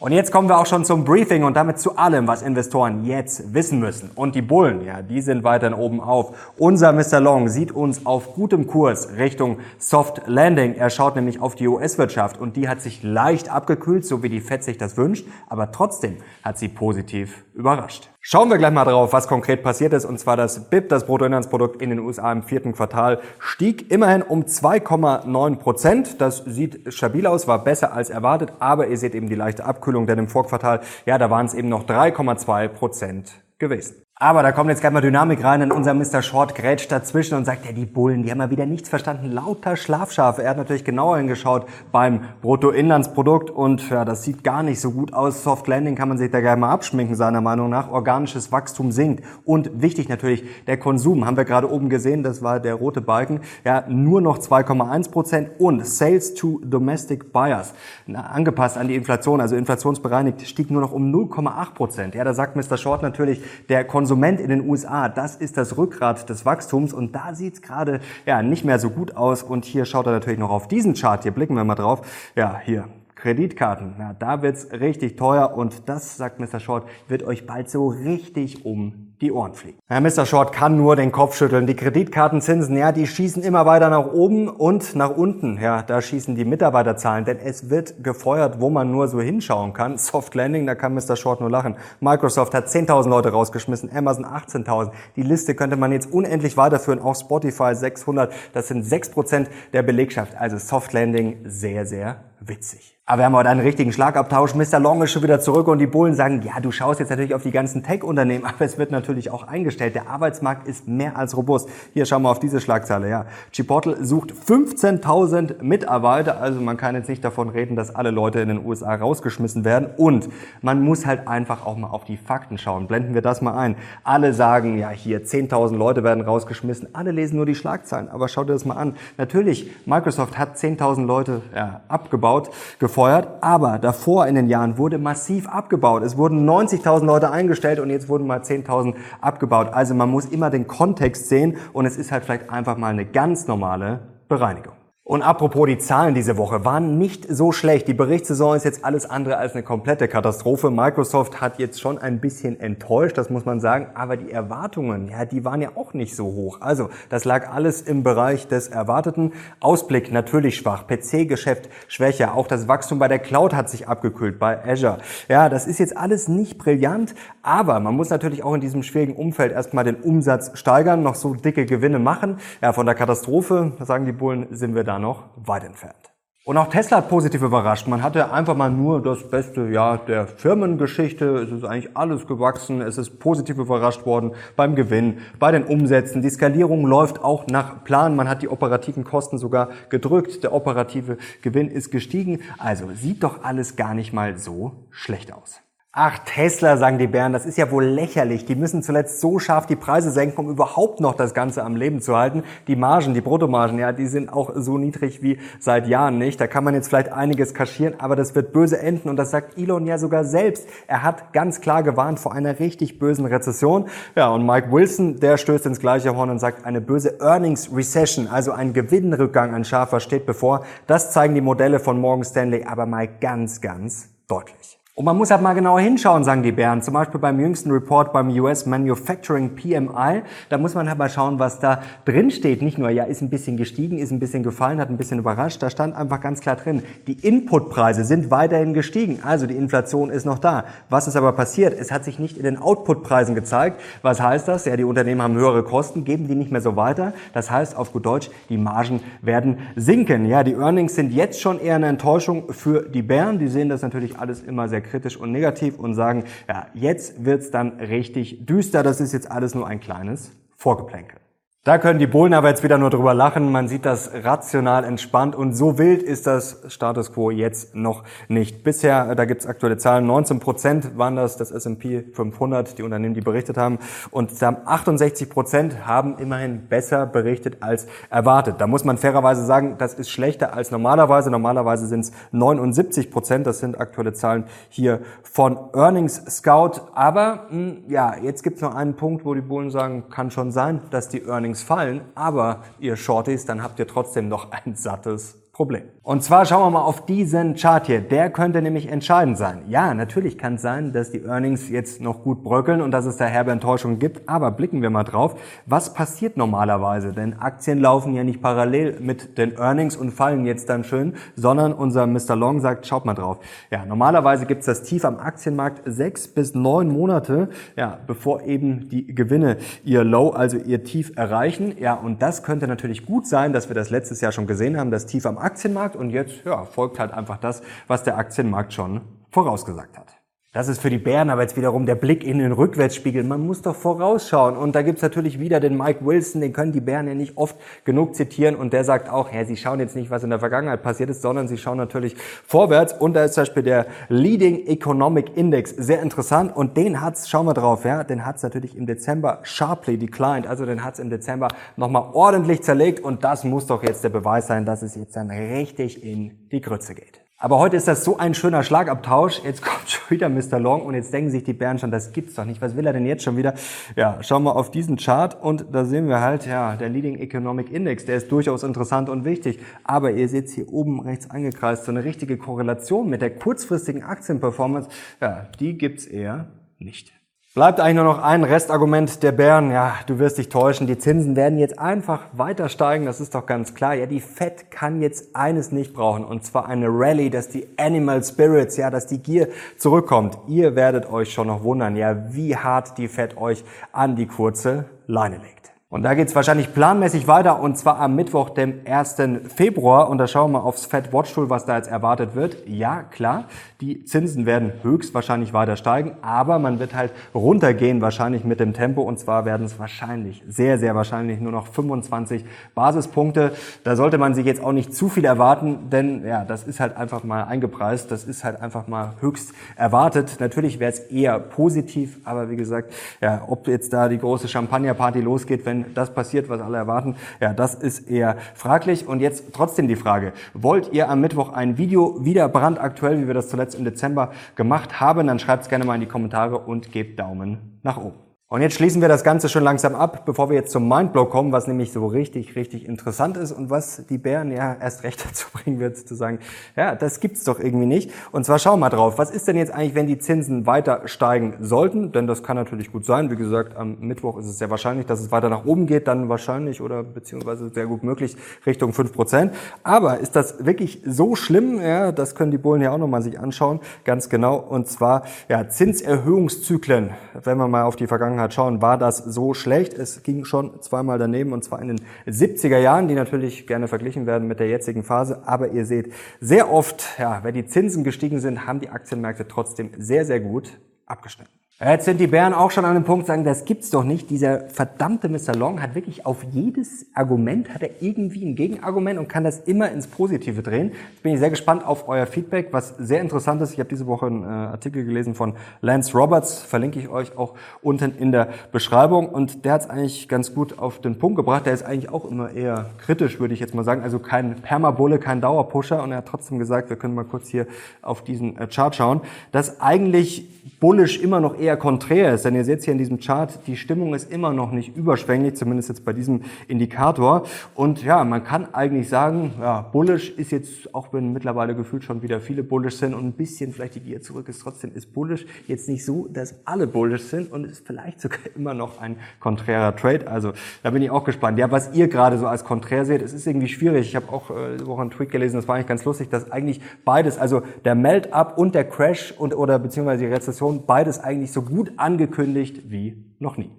Und 0.00 0.12
jetzt 0.12 0.32
kommen 0.32 0.48
wir 0.48 0.58
auch 0.58 0.64
schon 0.64 0.86
zum 0.86 1.04
Briefing 1.04 1.44
und 1.44 1.58
damit 1.58 1.78
zu 1.78 1.98
allem, 1.98 2.26
was 2.26 2.40
Investoren 2.40 3.04
jetzt 3.04 3.52
wissen 3.52 3.80
müssen. 3.80 4.10
Und 4.14 4.34
die 4.34 4.40
Bullen, 4.40 4.82
ja, 4.82 5.02
die 5.02 5.20
sind 5.20 5.44
weiterhin 5.44 5.74
oben 5.74 6.00
auf. 6.00 6.54
Unser 6.56 6.94
Mr. 6.94 7.20
Long 7.20 7.48
sieht 7.50 7.70
uns 7.70 8.06
auf 8.06 8.32
gutem 8.32 8.66
Kurs 8.66 9.10
Richtung 9.18 9.58
Soft 9.76 10.22
Landing. 10.24 10.72
Er 10.74 10.88
schaut 10.88 11.16
nämlich 11.16 11.42
auf 11.42 11.54
die 11.54 11.68
US-Wirtschaft 11.68 12.40
und 12.40 12.56
die 12.56 12.66
hat 12.66 12.80
sich 12.80 13.02
leicht 13.02 13.50
abgekühlt, 13.50 14.06
so 14.06 14.22
wie 14.22 14.30
die 14.30 14.40
FED 14.40 14.64
sich 14.64 14.78
das 14.78 14.96
wünscht, 14.96 15.26
aber 15.48 15.70
trotzdem 15.70 16.16
hat 16.42 16.58
sie 16.58 16.68
positiv 16.68 17.44
überrascht. 17.52 18.08
Schauen 18.22 18.50
wir 18.50 18.58
gleich 18.58 18.70
mal 18.70 18.84
drauf, 18.84 19.14
was 19.14 19.28
konkret 19.28 19.62
passiert 19.62 19.94
ist. 19.94 20.04
Und 20.04 20.18
zwar 20.20 20.36
das 20.36 20.68
BIP, 20.68 20.90
das 20.90 21.06
Bruttoinlandsprodukt 21.06 21.80
in 21.80 21.88
den 21.88 22.00
USA 22.00 22.30
im 22.30 22.42
vierten 22.42 22.74
Quartal, 22.74 23.22
stieg 23.38 23.90
immerhin 23.90 24.20
um 24.20 24.42
2,9 24.42 25.56
Prozent. 25.56 26.20
Das 26.20 26.44
sieht 26.44 26.92
stabil 26.92 27.26
aus, 27.26 27.48
war 27.48 27.64
besser 27.64 27.94
als 27.94 28.10
erwartet. 28.10 28.52
Aber 28.58 28.88
ihr 28.88 28.98
seht 28.98 29.14
eben 29.14 29.30
die 29.30 29.34
leichte 29.36 29.64
Abkühlung, 29.64 30.06
denn 30.06 30.18
im 30.18 30.28
Vorquartal, 30.28 30.82
ja, 31.06 31.16
da 31.16 31.30
waren 31.30 31.46
es 31.46 31.54
eben 31.54 31.70
noch 31.70 31.84
3,2 31.84 32.68
Prozent 32.68 33.32
gewesen. 33.58 34.02
Aber 34.22 34.42
da 34.42 34.52
kommt 34.52 34.68
jetzt 34.68 34.82
gleich 34.82 34.92
mal 34.92 35.00
Dynamik 35.00 35.42
rein, 35.42 35.60
denn 35.60 35.72
unser 35.72 35.94
Mr. 35.94 36.20
Short 36.20 36.54
grätscht 36.54 36.92
dazwischen 36.92 37.38
und 37.38 37.46
sagt, 37.46 37.64
ja, 37.64 37.72
die 37.72 37.86
Bullen, 37.86 38.22
die 38.22 38.30
haben 38.30 38.40
ja 38.40 38.50
wieder 38.50 38.66
nichts 38.66 38.90
verstanden, 38.90 39.32
lauter 39.32 39.76
Schlafschafe. 39.76 40.42
Er 40.42 40.50
hat 40.50 40.58
natürlich 40.58 40.84
genauer 40.84 41.16
hingeschaut 41.16 41.64
beim 41.90 42.20
Bruttoinlandsprodukt 42.42 43.48
und 43.48 43.88
ja, 43.88 44.04
das 44.04 44.22
sieht 44.22 44.44
gar 44.44 44.62
nicht 44.62 44.78
so 44.78 44.90
gut 44.90 45.14
aus. 45.14 45.42
Soft 45.42 45.66
Landing 45.68 45.94
kann 45.94 46.10
man 46.10 46.18
sich 46.18 46.30
da 46.30 46.42
gerne 46.42 46.60
mal 46.60 46.70
abschminken, 46.70 47.16
seiner 47.16 47.40
Meinung 47.40 47.70
nach. 47.70 47.90
Organisches 47.90 48.52
Wachstum 48.52 48.92
sinkt. 48.92 49.24
Und 49.46 49.80
wichtig 49.80 50.10
natürlich, 50.10 50.44
der 50.66 50.76
Konsum, 50.76 51.24
haben 51.24 51.38
wir 51.38 51.46
gerade 51.46 51.72
oben 51.72 51.88
gesehen, 51.88 52.22
das 52.22 52.42
war 52.42 52.60
der 52.60 52.74
rote 52.74 53.00
Balken, 53.00 53.40
ja, 53.64 53.84
nur 53.88 54.20
noch 54.20 54.38
2,1 54.38 55.10
Prozent 55.10 55.48
und 55.58 55.86
Sales 55.86 56.34
to 56.34 56.60
Domestic 56.62 57.32
Buyers, 57.32 57.72
na, 58.06 58.20
angepasst 58.26 58.76
an 58.76 58.86
die 58.86 58.96
Inflation, 58.96 59.40
also 59.40 59.56
inflationsbereinigt, 59.56 60.46
stieg 60.46 60.70
nur 60.70 60.82
noch 60.82 60.92
um 60.92 61.10
0,8 61.10 61.72
Prozent. 61.72 62.14
Ja, 62.14 62.24
da 62.24 62.34
sagt 62.34 62.54
Mr. 62.54 62.76
Short 62.76 63.00
natürlich, 63.00 63.40
der 63.70 63.84
Konsum 63.84 64.09
Konsument 64.10 64.40
in 64.40 64.48
den 64.48 64.68
USA, 64.68 65.08
das 65.08 65.36
ist 65.36 65.56
das 65.56 65.76
Rückgrat 65.76 66.28
des 66.28 66.44
Wachstums 66.44 66.92
und 66.92 67.14
da 67.14 67.32
sieht 67.32 67.54
es 67.54 67.62
gerade 67.62 68.00
ja 68.26 68.42
nicht 68.42 68.64
mehr 68.64 68.80
so 68.80 68.90
gut 68.90 69.16
aus. 69.16 69.44
Und 69.44 69.64
hier 69.64 69.84
schaut 69.84 70.06
er 70.06 70.10
natürlich 70.10 70.40
noch 70.40 70.50
auf 70.50 70.66
diesen 70.66 70.94
Chart. 70.94 71.22
Hier 71.22 71.30
blicken 71.30 71.54
wir 71.54 71.62
mal 71.62 71.76
drauf. 71.76 72.32
Ja, 72.34 72.58
hier 72.58 72.88
Kreditkarten. 73.14 73.94
Ja, 74.00 74.16
da 74.18 74.42
wird's 74.42 74.72
richtig 74.72 75.16
teuer 75.16 75.56
und 75.56 75.88
das, 75.88 76.16
sagt 76.16 76.40
Mr. 76.40 76.58
Short, 76.58 76.88
wird 77.06 77.22
euch 77.22 77.46
bald 77.46 77.70
so 77.70 77.86
richtig 77.86 78.64
um 78.64 79.09
die 79.20 79.32
Ohren 79.32 79.54
fliegen. 79.54 79.78
Herr 79.86 80.00
Mr. 80.00 80.24
Short 80.24 80.52
kann 80.52 80.76
nur 80.76 80.96
den 80.96 81.12
Kopf 81.12 81.36
schütteln. 81.36 81.66
Die 81.66 81.76
Kreditkartenzinsen, 81.76 82.76
ja, 82.76 82.92
die 82.92 83.06
schießen 83.06 83.42
immer 83.42 83.66
weiter 83.66 83.90
nach 83.90 84.06
oben 84.12 84.48
und 84.48 84.94
nach 84.96 85.10
unten. 85.10 85.60
Ja, 85.60 85.82
da 85.82 86.00
schießen 86.00 86.34
die 86.34 86.44
Mitarbeiterzahlen, 86.44 87.24
denn 87.24 87.38
es 87.38 87.70
wird 87.70 88.02
gefeuert, 88.02 88.60
wo 88.60 88.70
man 88.70 88.90
nur 88.90 89.08
so 89.08 89.20
hinschauen 89.20 89.72
kann. 89.72 89.98
Soft 89.98 90.34
Landing, 90.34 90.66
da 90.66 90.74
kann 90.74 90.94
Mr. 90.94 91.16
Short 91.16 91.40
nur 91.40 91.50
lachen. 91.50 91.76
Microsoft 92.00 92.54
hat 92.54 92.68
10.000 92.68 93.08
Leute 93.08 93.30
rausgeschmissen, 93.30 93.90
Amazon 93.94 94.24
18.000. 94.24 94.92
Die 95.16 95.22
Liste 95.22 95.54
könnte 95.54 95.76
man 95.76 95.92
jetzt 95.92 96.12
unendlich 96.12 96.56
weiterführen. 96.56 97.00
Auch 97.00 97.16
Spotify 97.16 97.74
600. 97.74 98.32
Das 98.52 98.68
sind 98.68 98.84
6% 98.84 99.48
der 99.72 99.82
Belegschaft. 99.82 100.36
Also 100.36 100.56
Soft 100.58 100.92
Landing 100.92 101.38
sehr, 101.44 101.84
sehr 101.86 102.24
witzig. 102.40 102.99
Aber 103.10 103.18
wir 103.18 103.24
haben 103.24 103.34
heute 103.34 103.48
einen 103.48 103.58
richtigen 103.58 103.92
Schlagabtausch. 103.92 104.54
Mr. 104.54 104.78
Long 104.78 105.02
ist 105.02 105.10
schon 105.10 105.24
wieder 105.24 105.40
zurück 105.40 105.66
und 105.66 105.80
die 105.80 105.88
Bullen 105.88 106.14
sagen, 106.14 106.42
ja, 106.44 106.60
du 106.60 106.70
schaust 106.70 107.00
jetzt 107.00 107.08
natürlich 107.08 107.34
auf 107.34 107.42
die 107.42 107.50
ganzen 107.50 107.82
Tech-Unternehmen, 107.82 108.44
aber 108.46 108.64
es 108.64 108.78
wird 108.78 108.92
natürlich 108.92 109.32
auch 109.32 109.48
eingestellt. 109.48 109.96
Der 109.96 110.08
Arbeitsmarkt 110.08 110.68
ist 110.68 110.86
mehr 110.86 111.16
als 111.16 111.36
robust. 111.36 111.68
Hier 111.92 112.06
schauen 112.06 112.22
wir 112.22 112.30
auf 112.30 112.38
diese 112.38 112.60
Schlagzeile. 112.60 113.10
Ja, 113.10 113.26
Chipotle 113.50 114.04
sucht 114.04 114.32
15.000 114.32 115.60
Mitarbeiter. 115.60 116.40
Also 116.40 116.60
man 116.60 116.76
kann 116.76 116.94
jetzt 116.94 117.08
nicht 117.08 117.24
davon 117.24 117.48
reden, 117.48 117.74
dass 117.74 117.92
alle 117.92 118.12
Leute 118.12 118.38
in 118.38 118.46
den 118.46 118.64
USA 118.64 118.94
rausgeschmissen 118.94 119.64
werden. 119.64 119.88
Und 119.96 120.28
man 120.62 120.80
muss 120.80 121.04
halt 121.04 121.26
einfach 121.26 121.66
auch 121.66 121.76
mal 121.76 121.88
auf 121.88 122.04
die 122.04 122.16
Fakten 122.16 122.58
schauen. 122.58 122.86
Blenden 122.86 123.14
wir 123.14 123.22
das 123.22 123.42
mal 123.42 123.58
ein. 123.58 123.74
Alle 124.04 124.34
sagen, 124.34 124.78
ja, 124.78 124.90
hier 124.90 125.24
10.000 125.24 125.76
Leute 125.76 126.04
werden 126.04 126.22
rausgeschmissen. 126.22 126.94
Alle 126.94 127.10
lesen 127.10 127.38
nur 127.38 127.46
die 127.46 127.56
Schlagzeilen. 127.56 128.08
Aber 128.08 128.28
schau 128.28 128.44
dir 128.44 128.52
das 128.52 128.64
mal 128.64 128.76
an. 128.76 128.94
Natürlich, 129.16 129.68
Microsoft 129.84 130.38
hat 130.38 130.58
10.000 130.58 131.06
Leute 131.06 131.42
ja, 131.52 131.80
abgebaut, 131.88 132.50
gefordert 132.78 132.99
angefeuert, 133.00 133.28
aber 133.40 133.78
davor 133.78 134.26
in 134.26 134.34
den 134.34 134.48
Jahren 134.48 134.76
wurde 134.78 134.98
massiv 134.98 135.48
abgebaut. 135.48 136.02
Es 136.02 136.16
wurden 136.16 136.48
90.000 136.48 137.04
Leute 137.04 137.30
eingestellt 137.30 137.80
und 137.80 137.90
jetzt 137.90 138.08
wurden 138.08 138.26
mal 138.26 138.40
10.000 138.40 138.94
abgebaut. 139.20 139.68
Also 139.72 139.94
man 139.94 140.10
muss 140.10 140.26
immer 140.26 140.50
den 140.50 140.66
Kontext 140.66 141.28
sehen 141.28 141.56
und 141.72 141.86
es 141.86 141.96
ist 141.96 142.12
halt 142.12 142.24
vielleicht 142.24 142.50
einfach 142.50 142.76
mal 142.76 142.88
eine 142.88 143.06
ganz 143.06 143.46
normale 143.46 144.00
Bereinigung. 144.28 144.79
Und 145.10 145.22
apropos 145.22 145.66
die 145.66 145.78
Zahlen 145.78 146.14
diese 146.14 146.36
Woche 146.36 146.64
waren 146.64 146.96
nicht 146.96 147.26
so 147.28 147.50
schlecht. 147.50 147.88
Die 147.88 147.94
Berichtssaison 147.94 148.54
ist 148.54 148.64
jetzt 148.64 148.84
alles 148.84 149.10
andere 149.10 149.38
als 149.38 149.54
eine 149.54 149.64
komplette 149.64 150.06
Katastrophe. 150.06 150.70
Microsoft 150.70 151.40
hat 151.40 151.58
jetzt 151.58 151.80
schon 151.80 151.98
ein 151.98 152.20
bisschen 152.20 152.60
enttäuscht, 152.60 153.18
das 153.18 153.28
muss 153.28 153.44
man 153.44 153.58
sagen. 153.58 153.88
Aber 153.94 154.16
die 154.16 154.30
Erwartungen, 154.30 155.08
ja, 155.08 155.24
die 155.24 155.44
waren 155.44 155.62
ja 155.62 155.70
auch 155.74 155.94
nicht 155.94 156.14
so 156.14 156.26
hoch. 156.26 156.60
Also, 156.60 156.90
das 157.08 157.24
lag 157.24 157.52
alles 157.52 157.82
im 157.82 158.04
Bereich 158.04 158.46
des 158.46 158.68
Erwarteten. 158.68 159.32
Ausblick 159.58 160.12
natürlich 160.12 160.54
schwach. 160.54 160.86
PC-Geschäft 160.86 161.70
schwächer. 161.88 162.36
Auch 162.36 162.46
das 162.46 162.68
Wachstum 162.68 163.00
bei 163.00 163.08
der 163.08 163.18
Cloud 163.18 163.52
hat 163.52 163.68
sich 163.68 163.88
abgekühlt 163.88 164.38
bei 164.38 164.64
Azure. 164.64 164.98
Ja, 165.28 165.48
das 165.48 165.66
ist 165.66 165.80
jetzt 165.80 165.96
alles 165.96 166.28
nicht 166.28 166.56
brillant. 166.56 167.16
Aber 167.42 167.80
man 167.80 167.96
muss 167.96 168.10
natürlich 168.10 168.44
auch 168.44 168.54
in 168.54 168.60
diesem 168.60 168.84
schwierigen 168.84 169.16
Umfeld 169.16 169.50
erstmal 169.50 169.82
den 169.82 169.96
Umsatz 169.96 170.56
steigern, 170.56 171.02
noch 171.02 171.16
so 171.16 171.34
dicke 171.34 171.66
Gewinne 171.66 171.98
machen. 171.98 172.38
Ja, 172.62 172.72
von 172.72 172.86
der 172.86 172.94
Katastrophe, 172.94 173.72
sagen 173.80 174.06
die 174.06 174.12
Bullen, 174.12 174.46
sind 174.52 174.76
wir 174.76 174.84
dann 174.84 174.99
noch 175.00 175.24
weit 175.36 175.64
entfernt. 175.64 176.10
Und 176.50 176.56
auch 176.56 176.68
Tesla 176.68 176.96
hat 176.96 177.10
positiv 177.10 177.42
überrascht. 177.42 177.86
Man 177.86 178.02
hatte 178.02 178.32
einfach 178.32 178.56
mal 178.56 178.70
nur 178.70 179.02
das 179.02 179.28
beste 179.30 179.68
Jahr 179.68 179.98
der 179.98 180.26
Firmengeschichte. 180.26 181.36
Es 181.36 181.52
ist 181.52 181.64
eigentlich 181.64 181.96
alles 181.96 182.26
gewachsen. 182.26 182.80
Es 182.80 182.96
ist 182.96 183.20
positiv 183.20 183.58
überrascht 183.58 184.06
worden 184.06 184.32
beim 184.56 184.74
Gewinn, 184.74 185.18
bei 185.38 185.52
den 185.52 185.64
Umsätzen. 185.64 186.22
Die 186.22 186.30
Skalierung 186.30 186.86
läuft 186.86 187.22
auch 187.22 187.46
nach 187.46 187.84
Plan. 187.84 188.16
Man 188.16 188.28
hat 188.28 188.40
die 188.40 188.48
operativen 188.48 189.04
Kosten 189.04 189.36
sogar 189.36 189.68
gedrückt. 189.90 190.42
Der 190.42 190.54
operative 190.54 191.18
Gewinn 191.42 191.68
ist 191.68 191.90
gestiegen. 191.90 192.40
Also 192.58 192.90
sieht 192.94 193.22
doch 193.22 193.44
alles 193.44 193.76
gar 193.76 193.92
nicht 193.92 194.14
mal 194.14 194.38
so 194.38 194.88
schlecht 194.90 195.32
aus. 195.32 195.60
Ach, 195.92 196.20
Tesla, 196.24 196.76
sagen 196.76 196.98
die 196.98 197.08
Bären, 197.08 197.32
das 197.32 197.44
ist 197.46 197.58
ja 197.58 197.72
wohl 197.72 197.84
lächerlich. 197.84 198.44
Die 198.44 198.54
müssen 198.54 198.80
zuletzt 198.80 199.20
so 199.20 199.40
scharf 199.40 199.66
die 199.66 199.74
Preise 199.74 200.12
senken, 200.12 200.38
um 200.38 200.48
überhaupt 200.48 201.00
noch 201.00 201.16
das 201.16 201.34
Ganze 201.34 201.64
am 201.64 201.74
Leben 201.74 202.00
zu 202.00 202.16
halten. 202.16 202.44
Die 202.68 202.76
Margen, 202.76 203.12
die 203.12 203.20
Bruttomargen, 203.20 203.76
ja, 203.76 203.90
die 203.90 204.06
sind 204.06 204.32
auch 204.32 204.52
so 204.54 204.78
niedrig 204.78 205.20
wie 205.20 205.40
seit 205.58 205.88
Jahren 205.88 206.16
nicht. 206.16 206.40
Da 206.40 206.46
kann 206.46 206.62
man 206.62 206.74
jetzt 206.74 206.86
vielleicht 206.86 207.10
einiges 207.10 207.54
kaschieren, 207.54 207.98
aber 207.98 208.14
das 208.14 208.36
wird 208.36 208.52
böse 208.52 208.78
enden. 208.78 209.08
Und 209.08 209.16
das 209.16 209.32
sagt 209.32 209.58
Elon 209.58 209.84
ja 209.84 209.98
sogar 209.98 210.22
selbst. 210.22 210.68
Er 210.86 211.02
hat 211.02 211.32
ganz 211.32 211.60
klar 211.60 211.82
gewarnt 211.82 212.20
vor 212.20 212.34
einer 212.34 212.60
richtig 212.60 213.00
bösen 213.00 213.26
Rezession. 213.26 213.88
Ja, 214.14 214.28
und 214.28 214.46
Mike 214.46 214.70
Wilson, 214.70 215.18
der 215.18 215.38
stößt 215.38 215.66
ins 215.66 215.80
gleiche 215.80 216.14
Horn 216.14 216.30
und 216.30 216.38
sagt, 216.38 216.64
eine 216.66 216.80
böse 216.80 217.18
Earnings 217.20 217.68
Recession, 217.74 218.28
also 218.28 218.52
ein 218.52 218.74
Gewinnrückgang, 218.74 219.52
ein 219.56 219.64
scharfer 219.64 219.98
steht 219.98 220.24
bevor. 220.24 220.64
Das 220.86 221.10
zeigen 221.10 221.34
die 221.34 221.40
Modelle 221.40 221.80
von 221.80 222.00
Morgan 222.00 222.22
Stanley 222.22 222.62
aber 222.64 222.86
mal 222.86 223.08
ganz, 223.08 223.60
ganz 223.60 224.08
deutlich. 224.28 224.79
Und 224.96 225.04
man 225.04 225.16
muss 225.16 225.30
halt 225.30 225.40
mal 225.40 225.54
genauer 225.54 225.80
hinschauen, 225.80 226.24
sagen 226.24 226.42
die 226.42 226.50
Bären. 226.50 226.82
Zum 226.82 226.94
Beispiel 226.94 227.20
beim 227.20 227.38
jüngsten 227.38 227.70
Report 227.70 228.12
beim 228.12 228.28
US 228.40 228.66
Manufacturing 228.66 229.54
PMI. 229.54 230.22
Da 230.48 230.58
muss 230.58 230.74
man 230.74 230.88
halt 230.88 230.98
mal 230.98 231.08
schauen, 231.08 231.38
was 231.38 231.60
da 231.60 231.80
drin 232.04 232.32
steht. 232.32 232.60
Nicht 232.60 232.76
nur, 232.76 232.90
ja, 232.90 233.04
ist 233.04 233.22
ein 233.22 233.30
bisschen 233.30 233.56
gestiegen, 233.56 233.98
ist 233.98 234.10
ein 234.10 234.18
bisschen 234.18 234.42
gefallen, 234.42 234.80
hat 234.80 234.90
ein 234.90 234.96
bisschen 234.96 235.20
überrascht. 235.20 235.62
Da 235.62 235.70
stand 235.70 235.94
einfach 235.94 236.20
ganz 236.20 236.40
klar 236.40 236.56
drin, 236.56 236.82
die 237.06 237.12
Inputpreise 237.12 238.04
sind 238.04 238.32
weiterhin 238.32 238.74
gestiegen. 238.74 239.20
Also 239.22 239.46
die 239.46 239.54
Inflation 239.54 240.10
ist 240.10 240.26
noch 240.26 240.40
da. 240.40 240.64
Was 240.88 241.06
ist 241.06 241.16
aber 241.16 241.32
passiert? 241.32 241.72
Es 241.78 241.92
hat 241.92 242.04
sich 242.04 242.18
nicht 242.18 242.36
in 242.36 242.42
den 242.42 242.58
Outputpreisen 242.58 243.36
gezeigt. 243.36 243.80
Was 244.02 244.20
heißt 244.20 244.48
das? 244.48 244.64
Ja, 244.64 244.76
die 244.76 244.84
Unternehmen 244.84 245.22
haben 245.22 245.34
höhere 245.34 245.62
Kosten, 245.62 246.04
geben 246.04 246.26
die 246.26 246.34
nicht 246.34 246.50
mehr 246.50 246.60
so 246.60 246.74
weiter. 246.74 247.14
Das 247.32 247.48
heißt 247.48 247.76
auf 247.76 247.92
gut 247.92 248.04
Deutsch, 248.06 248.28
die 248.48 248.58
Margen 248.58 249.00
werden 249.22 249.58
sinken. 249.76 250.26
Ja, 250.26 250.42
die 250.42 250.54
Earnings 250.54 250.96
sind 250.96 251.12
jetzt 251.12 251.40
schon 251.40 251.60
eher 251.60 251.76
eine 251.76 251.86
Enttäuschung 251.86 252.52
für 252.52 252.82
die 252.82 253.02
Bären. 253.02 253.38
Die 253.38 253.48
sehen 253.48 253.68
das 253.68 253.82
natürlich 253.82 254.18
alles 254.18 254.42
immer 254.42 254.68
sehr 254.68 254.79
kritisch 254.82 255.16
und 255.16 255.32
negativ 255.32 255.78
und 255.78 255.94
sagen, 255.94 256.24
ja, 256.48 256.66
jetzt 256.74 257.24
wird's 257.24 257.50
dann 257.50 257.80
richtig 257.80 258.46
düster. 258.46 258.82
Das 258.82 259.00
ist 259.00 259.12
jetzt 259.12 259.30
alles 259.30 259.54
nur 259.54 259.66
ein 259.66 259.80
kleines 259.80 260.32
Vorgeplänkel. 260.56 261.20
Da 261.70 261.78
können 261.78 262.00
die 262.00 262.08
Bullen 262.08 262.34
aber 262.34 262.48
jetzt 262.48 262.64
wieder 262.64 262.78
nur 262.78 262.90
drüber 262.90 263.14
lachen. 263.14 263.52
Man 263.52 263.68
sieht 263.68 263.86
das 263.86 264.10
rational 264.24 264.82
entspannt 264.82 265.36
und 265.36 265.54
so 265.54 265.78
wild 265.78 266.02
ist 266.02 266.26
das 266.26 266.64
Status 266.66 267.12
Quo 267.12 267.30
jetzt 267.30 267.76
noch 267.76 268.02
nicht. 268.26 268.64
Bisher, 268.64 269.14
da 269.14 269.24
gibt's 269.24 269.46
aktuelle 269.46 269.76
Zahlen, 269.76 270.04
19 270.04 270.40
Prozent 270.40 270.98
waren 270.98 271.14
das, 271.14 271.36
das 271.36 271.52
S&P 271.52 272.02
500, 272.12 272.76
die 272.76 272.82
Unternehmen, 272.82 273.14
die 273.14 273.20
berichtet 273.20 273.56
haben. 273.56 273.78
Und 274.10 274.32
68 274.42 275.30
Prozent 275.30 275.86
haben 275.86 276.18
immerhin 276.18 276.66
besser 276.66 277.06
berichtet 277.06 277.58
als 277.60 277.86
erwartet. 278.10 278.56
Da 278.58 278.66
muss 278.66 278.82
man 278.82 278.98
fairerweise 278.98 279.46
sagen, 279.46 279.76
das 279.78 279.94
ist 279.94 280.10
schlechter 280.10 280.54
als 280.54 280.72
normalerweise. 280.72 281.30
Normalerweise 281.30 281.86
sind 281.86 282.00
es 282.00 282.12
79 282.32 283.12
Prozent. 283.12 283.46
Das 283.46 283.60
sind 283.60 283.78
aktuelle 283.78 284.12
Zahlen 284.12 284.42
hier 284.70 285.02
von 285.22 285.56
Earnings 285.72 286.20
Scout. 286.30 286.80
Aber 286.94 287.46
hm, 287.50 287.84
ja, 287.86 288.16
jetzt 288.20 288.42
gibt's 288.42 288.60
noch 288.60 288.74
einen 288.74 288.96
Punkt, 288.96 289.24
wo 289.24 289.34
die 289.34 289.40
Bullen 289.40 289.70
sagen, 289.70 290.10
kann 290.10 290.32
schon 290.32 290.50
sein, 290.50 290.80
dass 290.90 291.08
die 291.08 291.22
Earnings 291.22 291.59
Earnings 291.60 291.62
fallen, 291.62 292.00
aber 292.14 292.64
ihr 292.78 292.96
Shorties, 292.96 293.46
dann 293.46 293.62
habt 293.62 293.78
ihr 293.78 293.86
trotzdem 293.86 294.28
noch 294.28 294.52
ein 294.52 294.74
sattes 294.74 295.36
Problem. 295.52 295.84
Und 296.02 296.22
zwar 296.22 296.46
schauen 296.46 296.62
wir 296.62 296.78
mal 296.78 296.84
auf 296.84 297.04
diesen 297.04 297.56
Chart 297.56 297.84
hier. 297.86 298.00
Der 298.00 298.30
könnte 298.30 298.62
nämlich 298.62 298.88
entscheidend 298.88 299.36
sein. 299.36 299.64
Ja, 299.68 299.92
natürlich 299.92 300.38
kann 300.38 300.54
es 300.54 300.62
sein, 300.62 300.94
dass 300.94 301.10
die 301.10 301.22
Earnings 301.24 301.68
jetzt 301.68 302.00
noch 302.00 302.22
gut 302.22 302.42
bröckeln 302.42 302.80
und 302.80 302.90
dass 302.90 303.04
es 303.04 303.18
da 303.18 303.26
herbe 303.26 303.50
Enttäuschungen 303.50 303.98
gibt. 303.98 304.26
Aber 304.26 304.50
blicken 304.50 304.80
wir 304.80 304.88
mal 304.88 305.04
drauf. 305.04 305.38
Was 305.66 305.92
passiert 305.92 306.38
normalerweise? 306.38 307.12
Denn 307.12 307.38
Aktien 307.38 307.80
laufen 307.80 308.14
ja 308.14 308.24
nicht 308.24 308.40
parallel 308.40 308.98
mit 309.00 309.36
den 309.36 309.58
Earnings 309.58 309.94
und 309.94 310.10
fallen 310.10 310.46
jetzt 310.46 310.70
dann 310.70 310.84
schön, 310.84 311.16
sondern 311.36 311.74
unser 311.74 312.06
Mr. 312.06 312.34
Long 312.34 312.60
sagt, 312.60 312.86
schaut 312.86 313.04
mal 313.04 313.12
drauf. 313.12 313.38
Ja, 313.70 313.84
normalerweise 313.84 314.46
gibt 314.46 314.60
es 314.60 314.66
das 314.66 314.82
Tief 314.82 315.04
am 315.04 315.18
Aktienmarkt 315.18 315.82
sechs 315.84 316.28
bis 316.28 316.54
neun 316.54 316.88
Monate, 316.88 317.50
ja, 317.76 317.98
bevor 318.06 318.40
eben 318.44 318.88
die 318.88 319.14
Gewinne 319.14 319.58
ihr 319.84 320.02
Low, 320.02 320.30
also 320.30 320.56
ihr 320.56 320.82
Tief 320.82 321.12
erreichen. 321.16 321.74
Ja, 321.78 321.92
und 321.92 322.22
das 322.22 322.42
könnte 322.42 322.66
natürlich 322.66 323.04
gut 323.04 323.26
sein, 323.26 323.52
dass 323.52 323.68
wir 323.68 323.74
das 323.74 323.90
letztes 323.90 324.22
Jahr 324.22 324.32
schon 324.32 324.46
gesehen 324.46 324.78
haben, 324.78 324.90
das 324.90 325.04
Tief 325.04 325.26
am 325.26 325.36
Aktienmarkt 325.36 325.90
und 326.00 326.10
jetzt 326.10 326.44
ja, 326.44 326.64
folgt 326.64 326.98
halt 326.98 327.12
einfach 327.12 327.36
das, 327.36 327.62
was 327.86 328.02
der 328.02 328.18
Aktienmarkt 328.18 328.72
schon 328.72 329.02
vorausgesagt 329.30 329.96
hat. 329.96 330.19
Das 330.52 330.66
ist 330.66 330.82
für 330.82 330.90
die 330.90 330.98
Bären 330.98 331.30
aber 331.30 331.42
jetzt 331.42 331.56
wiederum 331.56 331.86
der 331.86 331.94
Blick 331.94 332.24
in 332.24 332.40
den 332.40 332.50
Rückwärtsspiegel. 332.50 333.22
Man 333.22 333.46
muss 333.46 333.62
doch 333.62 333.76
vorausschauen. 333.76 334.56
Und 334.56 334.74
da 334.74 334.82
gibt's 334.82 335.00
natürlich 335.00 335.38
wieder 335.38 335.60
den 335.60 335.78
Mike 335.78 336.04
Wilson, 336.04 336.40
den 336.40 336.52
können 336.52 336.72
die 336.72 336.80
Bären 336.80 337.06
ja 337.06 337.14
nicht 337.14 337.36
oft 337.36 337.54
genug 337.84 338.16
zitieren. 338.16 338.56
Und 338.56 338.72
der 338.72 338.82
sagt 338.82 339.08
auch, 339.08 339.32
ja, 339.32 339.44
sie 339.44 339.56
schauen 339.56 339.78
jetzt 339.78 339.94
nicht, 339.94 340.10
was 340.10 340.24
in 340.24 340.30
der 340.30 340.40
Vergangenheit 340.40 340.82
passiert 340.82 341.08
ist, 341.08 341.22
sondern 341.22 341.46
sie 341.46 341.56
schauen 341.56 341.76
natürlich 341.76 342.16
vorwärts. 342.44 342.92
Und 342.92 343.14
da 343.14 343.26
ist 343.26 343.34
zum 343.34 343.42
Beispiel 343.42 343.62
der 343.62 343.86
Leading 344.08 344.66
Economic 344.66 345.36
Index 345.36 345.70
sehr 345.70 346.02
interessant. 346.02 346.56
Und 346.56 346.76
den 346.76 347.00
hat's, 347.00 347.28
schauen 347.28 347.46
wir 347.46 347.54
drauf, 347.54 347.84
ja, 347.84 348.02
den 348.02 348.26
hat's 348.26 348.42
natürlich 348.42 348.76
im 348.76 348.86
Dezember 348.86 349.38
sharply 349.44 349.98
declined. 349.98 350.48
Also 350.48 350.66
den 350.66 350.84
hat's 350.84 350.98
im 350.98 351.10
Dezember 351.10 351.46
nochmal 351.76 352.08
ordentlich 352.12 352.64
zerlegt. 352.64 352.98
Und 352.98 353.22
das 353.22 353.44
muss 353.44 353.68
doch 353.68 353.84
jetzt 353.84 354.02
der 354.02 354.08
Beweis 354.08 354.48
sein, 354.48 354.66
dass 354.66 354.82
es 354.82 354.96
jetzt 354.96 355.14
dann 355.14 355.30
richtig 355.30 356.02
in 356.02 356.48
die 356.50 356.60
Grütze 356.60 356.96
geht. 356.96 357.20
Aber 357.42 357.58
heute 357.58 357.78
ist 357.78 357.88
das 357.88 358.04
so 358.04 358.18
ein 358.18 358.34
schöner 358.34 358.62
Schlagabtausch. 358.62 359.40
Jetzt 359.42 359.62
kommt 359.64 359.88
schon 359.88 360.10
wieder 360.10 360.28
Mr. 360.28 360.60
Long 360.60 360.82
und 360.82 360.92
jetzt 360.92 361.10
denken 361.10 361.30
sich 361.30 361.42
die 361.42 361.54
Bären 361.54 361.78
schon, 361.78 361.90
das 361.90 362.12
gibt's 362.12 362.34
doch 362.34 362.44
nicht. 362.44 362.60
Was 362.60 362.76
will 362.76 362.86
er 362.86 362.92
denn 362.92 363.06
jetzt 363.06 363.22
schon 363.22 363.38
wieder? 363.38 363.54
Ja, 363.96 364.22
schauen 364.22 364.42
wir 364.42 364.56
auf 364.56 364.70
diesen 364.70 364.98
Chart 364.98 365.42
und 365.42 365.64
da 365.72 365.86
sehen 365.86 366.06
wir 366.06 366.20
halt, 366.20 366.44
ja, 366.44 366.76
der 366.76 366.90
Leading 366.90 367.16
Economic 367.16 367.72
Index, 367.72 368.04
der 368.04 368.16
ist 368.16 368.30
durchaus 368.30 368.62
interessant 368.62 369.08
und 369.08 369.24
wichtig. 369.24 369.58
Aber 369.84 370.10
ihr 370.10 370.28
seht 370.28 370.50
hier 370.50 370.70
oben 370.70 371.00
rechts 371.00 371.30
eingekreist, 371.30 371.86
so 371.86 371.92
eine 371.92 372.04
richtige 372.04 372.36
Korrelation 372.36 373.08
mit 373.08 373.22
der 373.22 373.34
kurzfristigen 373.34 374.02
Aktienperformance, 374.02 374.90
ja, 375.22 375.46
die 375.58 375.78
gibt's 375.78 376.04
eher 376.04 376.48
nicht. 376.78 377.19
Bleibt 377.52 377.80
eigentlich 377.80 377.96
nur 377.96 378.04
noch 378.04 378.22
ein 378.22 378.44
Restargument 378.44 379.24
der 379.24 379.32
Bären. 379.32 379.72
Ja, 379.72 379.96
du 380.06 380.20
wirst 380.20 380.38
dich 380.38 380.50
täuschen. 380.50 380.86
Die 380.86 380.98
Zinsen 380.98 381.34
werden 381.34 381.58
jetzt 381.58 381.80
einfach 381.80 382.26
weiter 382.32 382.68
steigen. 382.68 383.06
Das 383.06 383.20
ist 383.20 383.34
doch 383.34 383.44
ganz 383.44 383.74
klar. 383.74 383.92
Ja, 383.94 384.06
die 384.06 384.20
Fed 384.20 384.70
kann 384.70 385.02
jetzt 385.02 385.34
eines 385.34 385.72
nicht 385.72 385.92
brauchen. 385.92 386.24
Und 386.24 386.44
zwar 386.44 386.66
eine 386.66 386.86
Rallye, 386.86 387.28
dass 387.28 387.48
die 387.48 387.66
Animal 387.76 388.22
Spirits, 388.22 388.76
ja, 388.76 388.88
dass 388.88 389.08
die 389.08 389.18
Gier 389.18 389.48
zurückkommt. 389.78 390.38
Ihr 390.46 390.76
werdet 390.76 391.10
euch 391.10 391.32
schon 391.32 391.48
noch 391.48 391.64
wundern, 391.64 391.96
ja, 391.96 392.32
wie 392.32 392.56
hart 392.56 392.96
die 392.98 393.08
Fed 393.08 393.36
euch 393.36 393.64
an 393.90 394.14
die 394.14 394.28
kurze 394.28 394.84
Leine 395.08 395.38
legt. 395.38 395.59
Und 395.92 396.04
da 396.04 396.14
geht's 396.14 396.36
wahrscheinlich 396.36 396.72
planmäßig 396.72 397.26
weiter 397.26 397.58
und 397.58 397.76
zwar 397.76 397.98
am 397.98 398.14
Mittwoch, 398.14 398.50
dem 398.50 398.74
1. 398.84 399.16
Februar. 399.52 400.08
Und 400.08 400.18
da 400.18 400.28
schauen 400.28 400.52
wir 400.52 400.62
aufs 400.62 400.86
Fed 400.86 401.12
Watch 401.12 401.34
Tool, 401.34 401.50
was 401.50 401.66
da 401.66 401.76
jetzt 401.76 401.90
erwartet 401.90 402.36
wird. 402.36 402.58
Ja, 402.68 403.02
klar, 403.02 403.46
die 403.80 404.04
Zinsen 404.04 404.46
werden 404.46 404.72
höchstwahrscheinlich 404.84 405.52
weiter 405.52 405.74
steigen, 405.74 406.12
aber 406.22 406.60
man 406.60 406.78
wird 406.78 406.94
halt 406.94 407.12
runtergehen 407.34 408.00
wahrscheinlich 408.02 408.44
mit 408.44 408.60
dem 408.60 408.72
Tempo 408.72 409.02
und 409.02 409.18
zwar 409.18 409.44
werden 409.46 409.66
es 409.66 409.80
wahrscheinlich, 409.80 410.44
sehr, 410.46 410.78
sehr 410.78 410.94
wahrscheinlich 410.94 411.40
nur 411.40 411.50
noch 411.50 411.66
25 411.66 412.44
Basispunkte. 412.76 413.50
Da 413.82 413.96
sollte 413.96 414.16
man 414.16 414.34
sich 414.34 414.46
jetzt 414.46 414.62
auch 414.62 414.70
nicht 414.70 414.94
zu 414.94 415.08
viel 415.08 415.24
erwarten, 415.24 415.90
denn 415.90 416.24
ja, 416.24 416.44
das 416.44 416.62
ist 416.62 416.78
halt 416.78 416.96
einfach 416.96 417.24
mal 417.24 417.42
eingepreist, 417.42 418.12
das 418.12 418.22
ist 418.22 418.44
halt 418.44 418.62
einfach 418.62 418.86
mal 418.86 419.14
höchst 419.20 419.52
erwartet. 419.74 420.36
Natürlich 420.38 420.78
wäre 420.78 420.92
es 420.92 421.00
eher 421.00 421.40
positiv, 421.40 422.20
aber 422.24 422.48
wie 422.48 422.56
gesagt, 422.56 422.92
ja, 423.20 423.42
ob 423.48 423.66
jetzt 423.66 423.92
da 423.92 424.08
die 424.08 424.18
große 424.18 424.46
Champagnerparty 424.46 425.20
losgeht, 425.20 425.66
wenn 425.66 425.79
das 425.94 426.14
passiert, 426.14 426.48
was 426.48 426.60
alle 426.60 426.78
erwarten, 426.78 427.16
ja, 427.40 427.52
das 427.52 427.74
ist 427.74 428.10
eher 428.10 428.36
fraglich. 428.54 429.06
Und 429.06 429.20
jetzt 429.20 429.52
trotzdem 429.52 429.88
die 429.88 429.96
Frage, 429.96 430.32
wollt 430.54 430.92
ihr 430.92 431.08
am 431.08 431.20
Mittwoch 431.20 431.52
ein 431.52 431.78
Video 431.78 432.24
wieder 432.24 432.48
brandaktuell, 432.48 433.20
wie 433.20 433.26
wir 433.26 433.34
das 433.34 433.48
zuletzt 433.48 433.74
im 433.74 433.84
Dezember 433.84 434.30
gemacht 434.56 435.00
haben, 435.00 435.26
dann 435.26 435.38
schreibt 435.38 435.64
es 435.64 435.68
gerne 435.68 435.84
mal 435.84 435.94
in 435.94 436.00
die 436.00 436.06
Kommentare 436.06 436.58
und 436.58 436.92
gebt 436.92 437.18
Daumen 437.18 437.78
nach 437.82 437.96
oben. 437.96 438.29
Und 438.52 438.62
jetzt 438.62 438.74
schließen 438.74 439.00
wir 439.00 439.06
das 439.06 439.22
Ganze 439.22 439.48
schon 439.48 439.62
langsam 439.62 439.94
ab, 439.94 440.26
bevor 440.26 440.50
wir 440.50 440.56
jetzt 440.56 440.72
zum 440.72 440.88
Mindblow 440.88 441.26
kommen, 441.26 441.52
was 441.52 441.68
nämlich 441.68 441.92
so 441.92 442.04
richtig, 442.08 442.56
richtig 442.56 442.84
interessant 442.84 443.36
ist 443.36 443.52
und 443.52 443.70
was 443.70 444.04
die 444.08 444.18
Bären 444.18 444.50
ja 444.50 444.74
erst 444.74 445.04
recht 445.04 445.24
dazu 445.28 445.46
bringen 445.52 445.78
wird, 445.78 445.96
zu 445.96 446.16
sagen, 446.16 446.40
ja, 446.74 446.96
das 446.96 447.20
gibt's 447.20 447.44
doch 447.44 447.60
irgendwie 447.60 447.86
nicht. 447.86 448.10
Und 448.32 448.44
zwar 448.44 448.58
schauen 448.58 448.80
wir 448.80 448.88
mal 448.88 448.90
drauf, 448.90 449.18
was 449.18 449.30
ist 449.30 449.46
denn 449.46 449.56
jetzt 449.56 449.72
eigentlich, 449.72 449.94
wenn 449.94 450.08
die 450.08 450.18
Zinsen 450.18 450.66
weiter 450.66 451.02
steigen 451.04 451.58
sollten? 451.60 452.10
Denn 452.10 452.26
das 452.26 452.42
kann 452.42 452.56
natürlich 452.56 452.90
gut 452.90 453.04
sein. 453.04 453.30
Wie 453.30 453.36
gesagt, 453.36 453.76
am 453.76 454.00
Mittwoch 454.00 454.36
ist 454.36 454.46
es 454.46 454.58
sehr 454.58 454.68
wahrscheinlich, 454.68 455.06
dass 455.06 455.20
es 455.20 455.30
weiter 455.30 455.48
nach 455.48 455.64
oben 455.64 455.86
geht, 455.86 456.08
dann 456.08 456.28
wahrscheinlich 456.28 456.80
oder 456.80 457.04
beziehungsweise 457.04 457.68
sehr 457.68 457.86
gut 457.86 458.02
möglich 458.02 458.36
Richtung 458.66 458.92
fünf 458.92 459.12
Prozent. 459.12 459.54
Aber 459.84 460.18
ist 460.18 460.34
das 460.34 460.66
wirklich 460.66 461.02
so 461.06 461.36
schlimm? 461.36 461.80
Ja, 461.80 462.10
das 462.10 462.34
können 462.34 462.50
die 462.50 462.58
Bullen 462.58 462.82
ja 462.82 462.90
auch 462.90 462.98
nochmal 462.98 463.22
sich 463.22 463.38
anschauen, 463.38 463.78
ganz 464.02 464.28
genau. 464.28 464.56
Und 464.56 464.88
zwar, 464.88 465.22
ja, 465.48 465.68
Zinserhöhungszyklen, 465.68 467.10
wenn 467.44 467.56
wir 467.56 467.68
mal 467.68 467.84
auf 467.84 467.94
die 467.94 468.08
Vergangenheit 468.08 468.39
Vergangenheit 468.40 468.54
schauen, 468.54 468.82
war 468.82 468.98
das 468.98 469.18
so 469.18 469.54
schlecht. 469.54 469.94
Es 469.94 470.22
ging 470.22 470.44
schon 470.44 470.80
zweimal 470.82 471.18
daneben 471.18 471.52
und 471.52 471.62
zwar 471.64 471.80
in 471.82 471.88
den 471.88 472.00
70er 472.26 472.78
Jahren, 472.78 473.08
die 473.08 473.14
natürlich 473.14 473.66
gerne 473.66 473.88
verglichen 473.88 474.26
werden 474.26 474.48
mit 474.48 474.60
der 474.60 474.68
jetzigen 474.68 475.02
Phase. 475.02 475.42
Aber 475.46 475.68
ihr 475.68 475.84
seht, 475.84 476.12
sehr 476.40 476.72
oft, 476.72 477.04
ja, 477.18 477.42
wenn 477.44 477.54
die 477.54 477.66
Zinsen 477.66 478.04
gestiegen 478.04 478.40
sind, 478.40 478.66
haben 478.66 478.80
die 478.80 478.88
Aktienmärkte 478.88 479.46
trotzdem 479.46 479.90
sehr, 479.98 480.24
sehr 480.24 480.40
gut 480.40 480.78
abgeschnitten. 481.06 481.59
Jetzt 481.82 482.04
sind 482.04 482.20
die 482.20 482.26
Bären 482.26 482.52
auch 482.52 482.70
schon 482.70 482.84
an 482.84 482.92
dem 482.92 483.04
Punkt, 483.04 483.26
sagen, 483.26 483.42
das 483.42 483.64
gibt's 483.64 483.88
doch 483.88 484.04
nicht. 484.04 484.28
Dieser 484.28 484.68
verdammte 484.68 485.30
Mr. 485.30 485.54
Long 485.54 485.80
hat 485.80 485.94
wirklich 485.94 486.26
auf 486.26 486.44
jedes 486.52 487.06
Argument 487.14 487.72
hat 487.72 487.80
er 487.80 488.02
irgendwie 488.02 488.44
ein 488.44 488.54
Gegenargument 488.54 489.18
und 489.18 489.28
kann 489.28 489.44
das 489.44 489.60
immer 489.60 489.90
ins 489.90 490.06
Positive 490.06 490.62
drehen. 490.62 490.92
Jetzt 491.12 491.22
bin 491.22 491.32
ich 491.32 491.38
sehr 491.38 491.48
gespannt 491.48 491.86
auf 491.86 492.06
euer 492.06 492.26
Feedback, 492.26 492.68
was 492.72 492.98
sehr 492.98 493.22
interessant 493.22 493.62
ist. 493.62 493.72
Ich 493.72 493.78
habe 493.78 493.88
diese 493.88 494.06
Woche 494.06 494.26
einen 494.26 494.44
äh, 494.44 494.46
Artikel 494.46 495.06
gelesen 495.06 495.34
von 495.34 495.54
Lance 495.80 496.12
Roberts, 496.12 496.60
verlinke 496.60 496.98
ich 496.98 497.08
euch 497.08 497.38
auch 497.38 497.54
unten 497.80 498.14
in 498.14 498.30
der 498.30 498.48
Beschreibung 498.72 499.30
und 499.30 499.64
der 499.64 499.72
hat 499.72 499.80
es 499.80 499.88
eigentlich 499.88 500.28
ganz 500.28 500.54
gut 500.54 500.78
auf 500.78 501.00
den 501.00 501.18
Punkt 501.18 501.36
gebracht. 501.36 501.64
Der 501.64 501.72
ist 501.72 501.82
eigentlich 501.82 502.10
auch 502.10 502.26
immer 502.26 502.50
eher 502.50 502.90
kritisch, 502.98 503.40
würde 503.40 503.54
ich 503.54 503.60
jetzt 503.60 503.74
mal 503.74 503.84
sagen. 503.84 504.02
Also 504.02 504.18
kein 504.18 504.56
Permabulle, 504.56 505.18
kein 505.18 505.40
Dauerpusher 505.40 506.02
und 506.02 506.10
er 506.12 506.18
hat 506.18 506.26
trotzdem 506.26 506.58
gesagt, 506.58 506.90
wir 506.90 506.98
können 506.98 507.14
mal 507.14 507.24
kurz 507.24 507.48
hier 507.48 507.66
auf 508.02 508.22
diesen 508.22 508.58
äh, 508.58 508.66
Chart 508.66 508.94
schauen, 508.94 509.22
dass 509.50 509.80
eigentlich 509.80 510.46
bullish 510.78 511.20
immer 511.20 511.40
noch 511.40 511.58
eher 511.58 511.69
konträr 511.76 512.34
ist. 512.34 512.44
Denn 512.44 512.54
ihr 512.54 512.64
seht 512.64 512.84
hier 512.84 512.92
in 512.92 512.98
diesem 512.98 513.18
Chart, 513.18 513.58
die 513.66 513.76
Stimmung 513.76 514.14
ist 514.14 514.30
immer 514.30 514.52
noch 514.52 514.72
nicht 514.72 514.96
überschwänglich, 514.96 515.54
zumindest 515.54 515.88
jetzt 515.88 516.04
bei 516.04 516.12
diesem 516.12 516.42
Indikator. 516.68 517.44
Und 517.74 518.02
ja, 518.02 518.24
man 518.24 518.44
kann 518.44 518.74
eigentlich 518.74 519.08
sagen, 519.08 519.52
ja, 519.60 519.80
bullish 519.80 520.30
ist 520.30 520.52
jetzt, 520.52 520.94
auch 520.94 521.12
wenn 521.12 521.32
mittlerweile 521.32 521.74
gefühlt 521.74 522.04
schon 522.04 522.22
wieder 522.22 522.40
viele 522.40 522.62
bullish 522.62 522.96
sind 522.96 523.14
und 523.14 523.24
ein 523.24 523.32
bisschen 523.32 523.72
vielleicht 523.72 523.94
die 523.94 524.00
Gier 524.00 524.22
zurück 524.22 524.48
ist, 524.48 524.60
trotzdem 524.60 524.92
ist 524.94 525.12
bullish 525.12 525.46
jetzt 525.66 525.88
nicht 525.88 526.04
so, 526.04 526.28
dass 526.32 526.54
alle 526.64 526.86
bullish 526.86 527.22
sind 527.22 527.52
und 527.52 527.64
ist 527.64 527.86
vielleicht 527.86 528.20
sogar 528.20 528.40
immer 528.54 528.74
noch 528.74 529.00
ein 529.00 529.16
konträrer 529.40 529.94
Trade. 529.96 530.26
Also 530.28 530.52
da 530.82 530.90
bin 530.90 531.02
ich 531.02 531.10
auch 531.10 531.24
gespannt. 531.24 531.58
Ja, 531.58 531.70
was 531.70 531.94
ihr 531.94 532.08
gerade 532.08 532.38
so 532.38 532.46
als 532.46 532.64
konträr 532.64 533.04
seht, 533.04 533.22
es 533.22 533.32
ist 533.32 533.46
irgendwie 533.46 533.68
schwierig. 533.68 534.08
Ich 534.08 534.16
habe 534.16 534.32
auch 534.32 534.50
äh, 534.50 534.86
Woche 534.86 535.02
einen 535.02 535.10
Tweet 535.10 535.30
gelesen, 535.30 535.56
das 535.56 535.68
war 535.68 535.76
eigentlich 535.76 535.86
ganz 535.86 536.04
lustig, 536.04 536.30
dass 536.30 536.50
eigentlich 536.50 536.80
beides, 537.04 537.38
also 537.38 537.62
der 537.84 537.94
Melt-up 537.94 538.58
und 538.58 538.74
der 538.74 538.84
Crash 538.84 539.32
und 539.36 539.54
oder 539.54 539.78
beziehungsweise 539.78 540.24
die 540.24 540.32
Rezession 540.32 540.84
beides 540.86 541.18
eigentlich 541.18 541.52
so 541.52 541.59
gut 541.62 541.92
angekündigt 541.96 542.90
wie 542.90 543.24
noch 543.38 543.56
nie. 543.56 543.70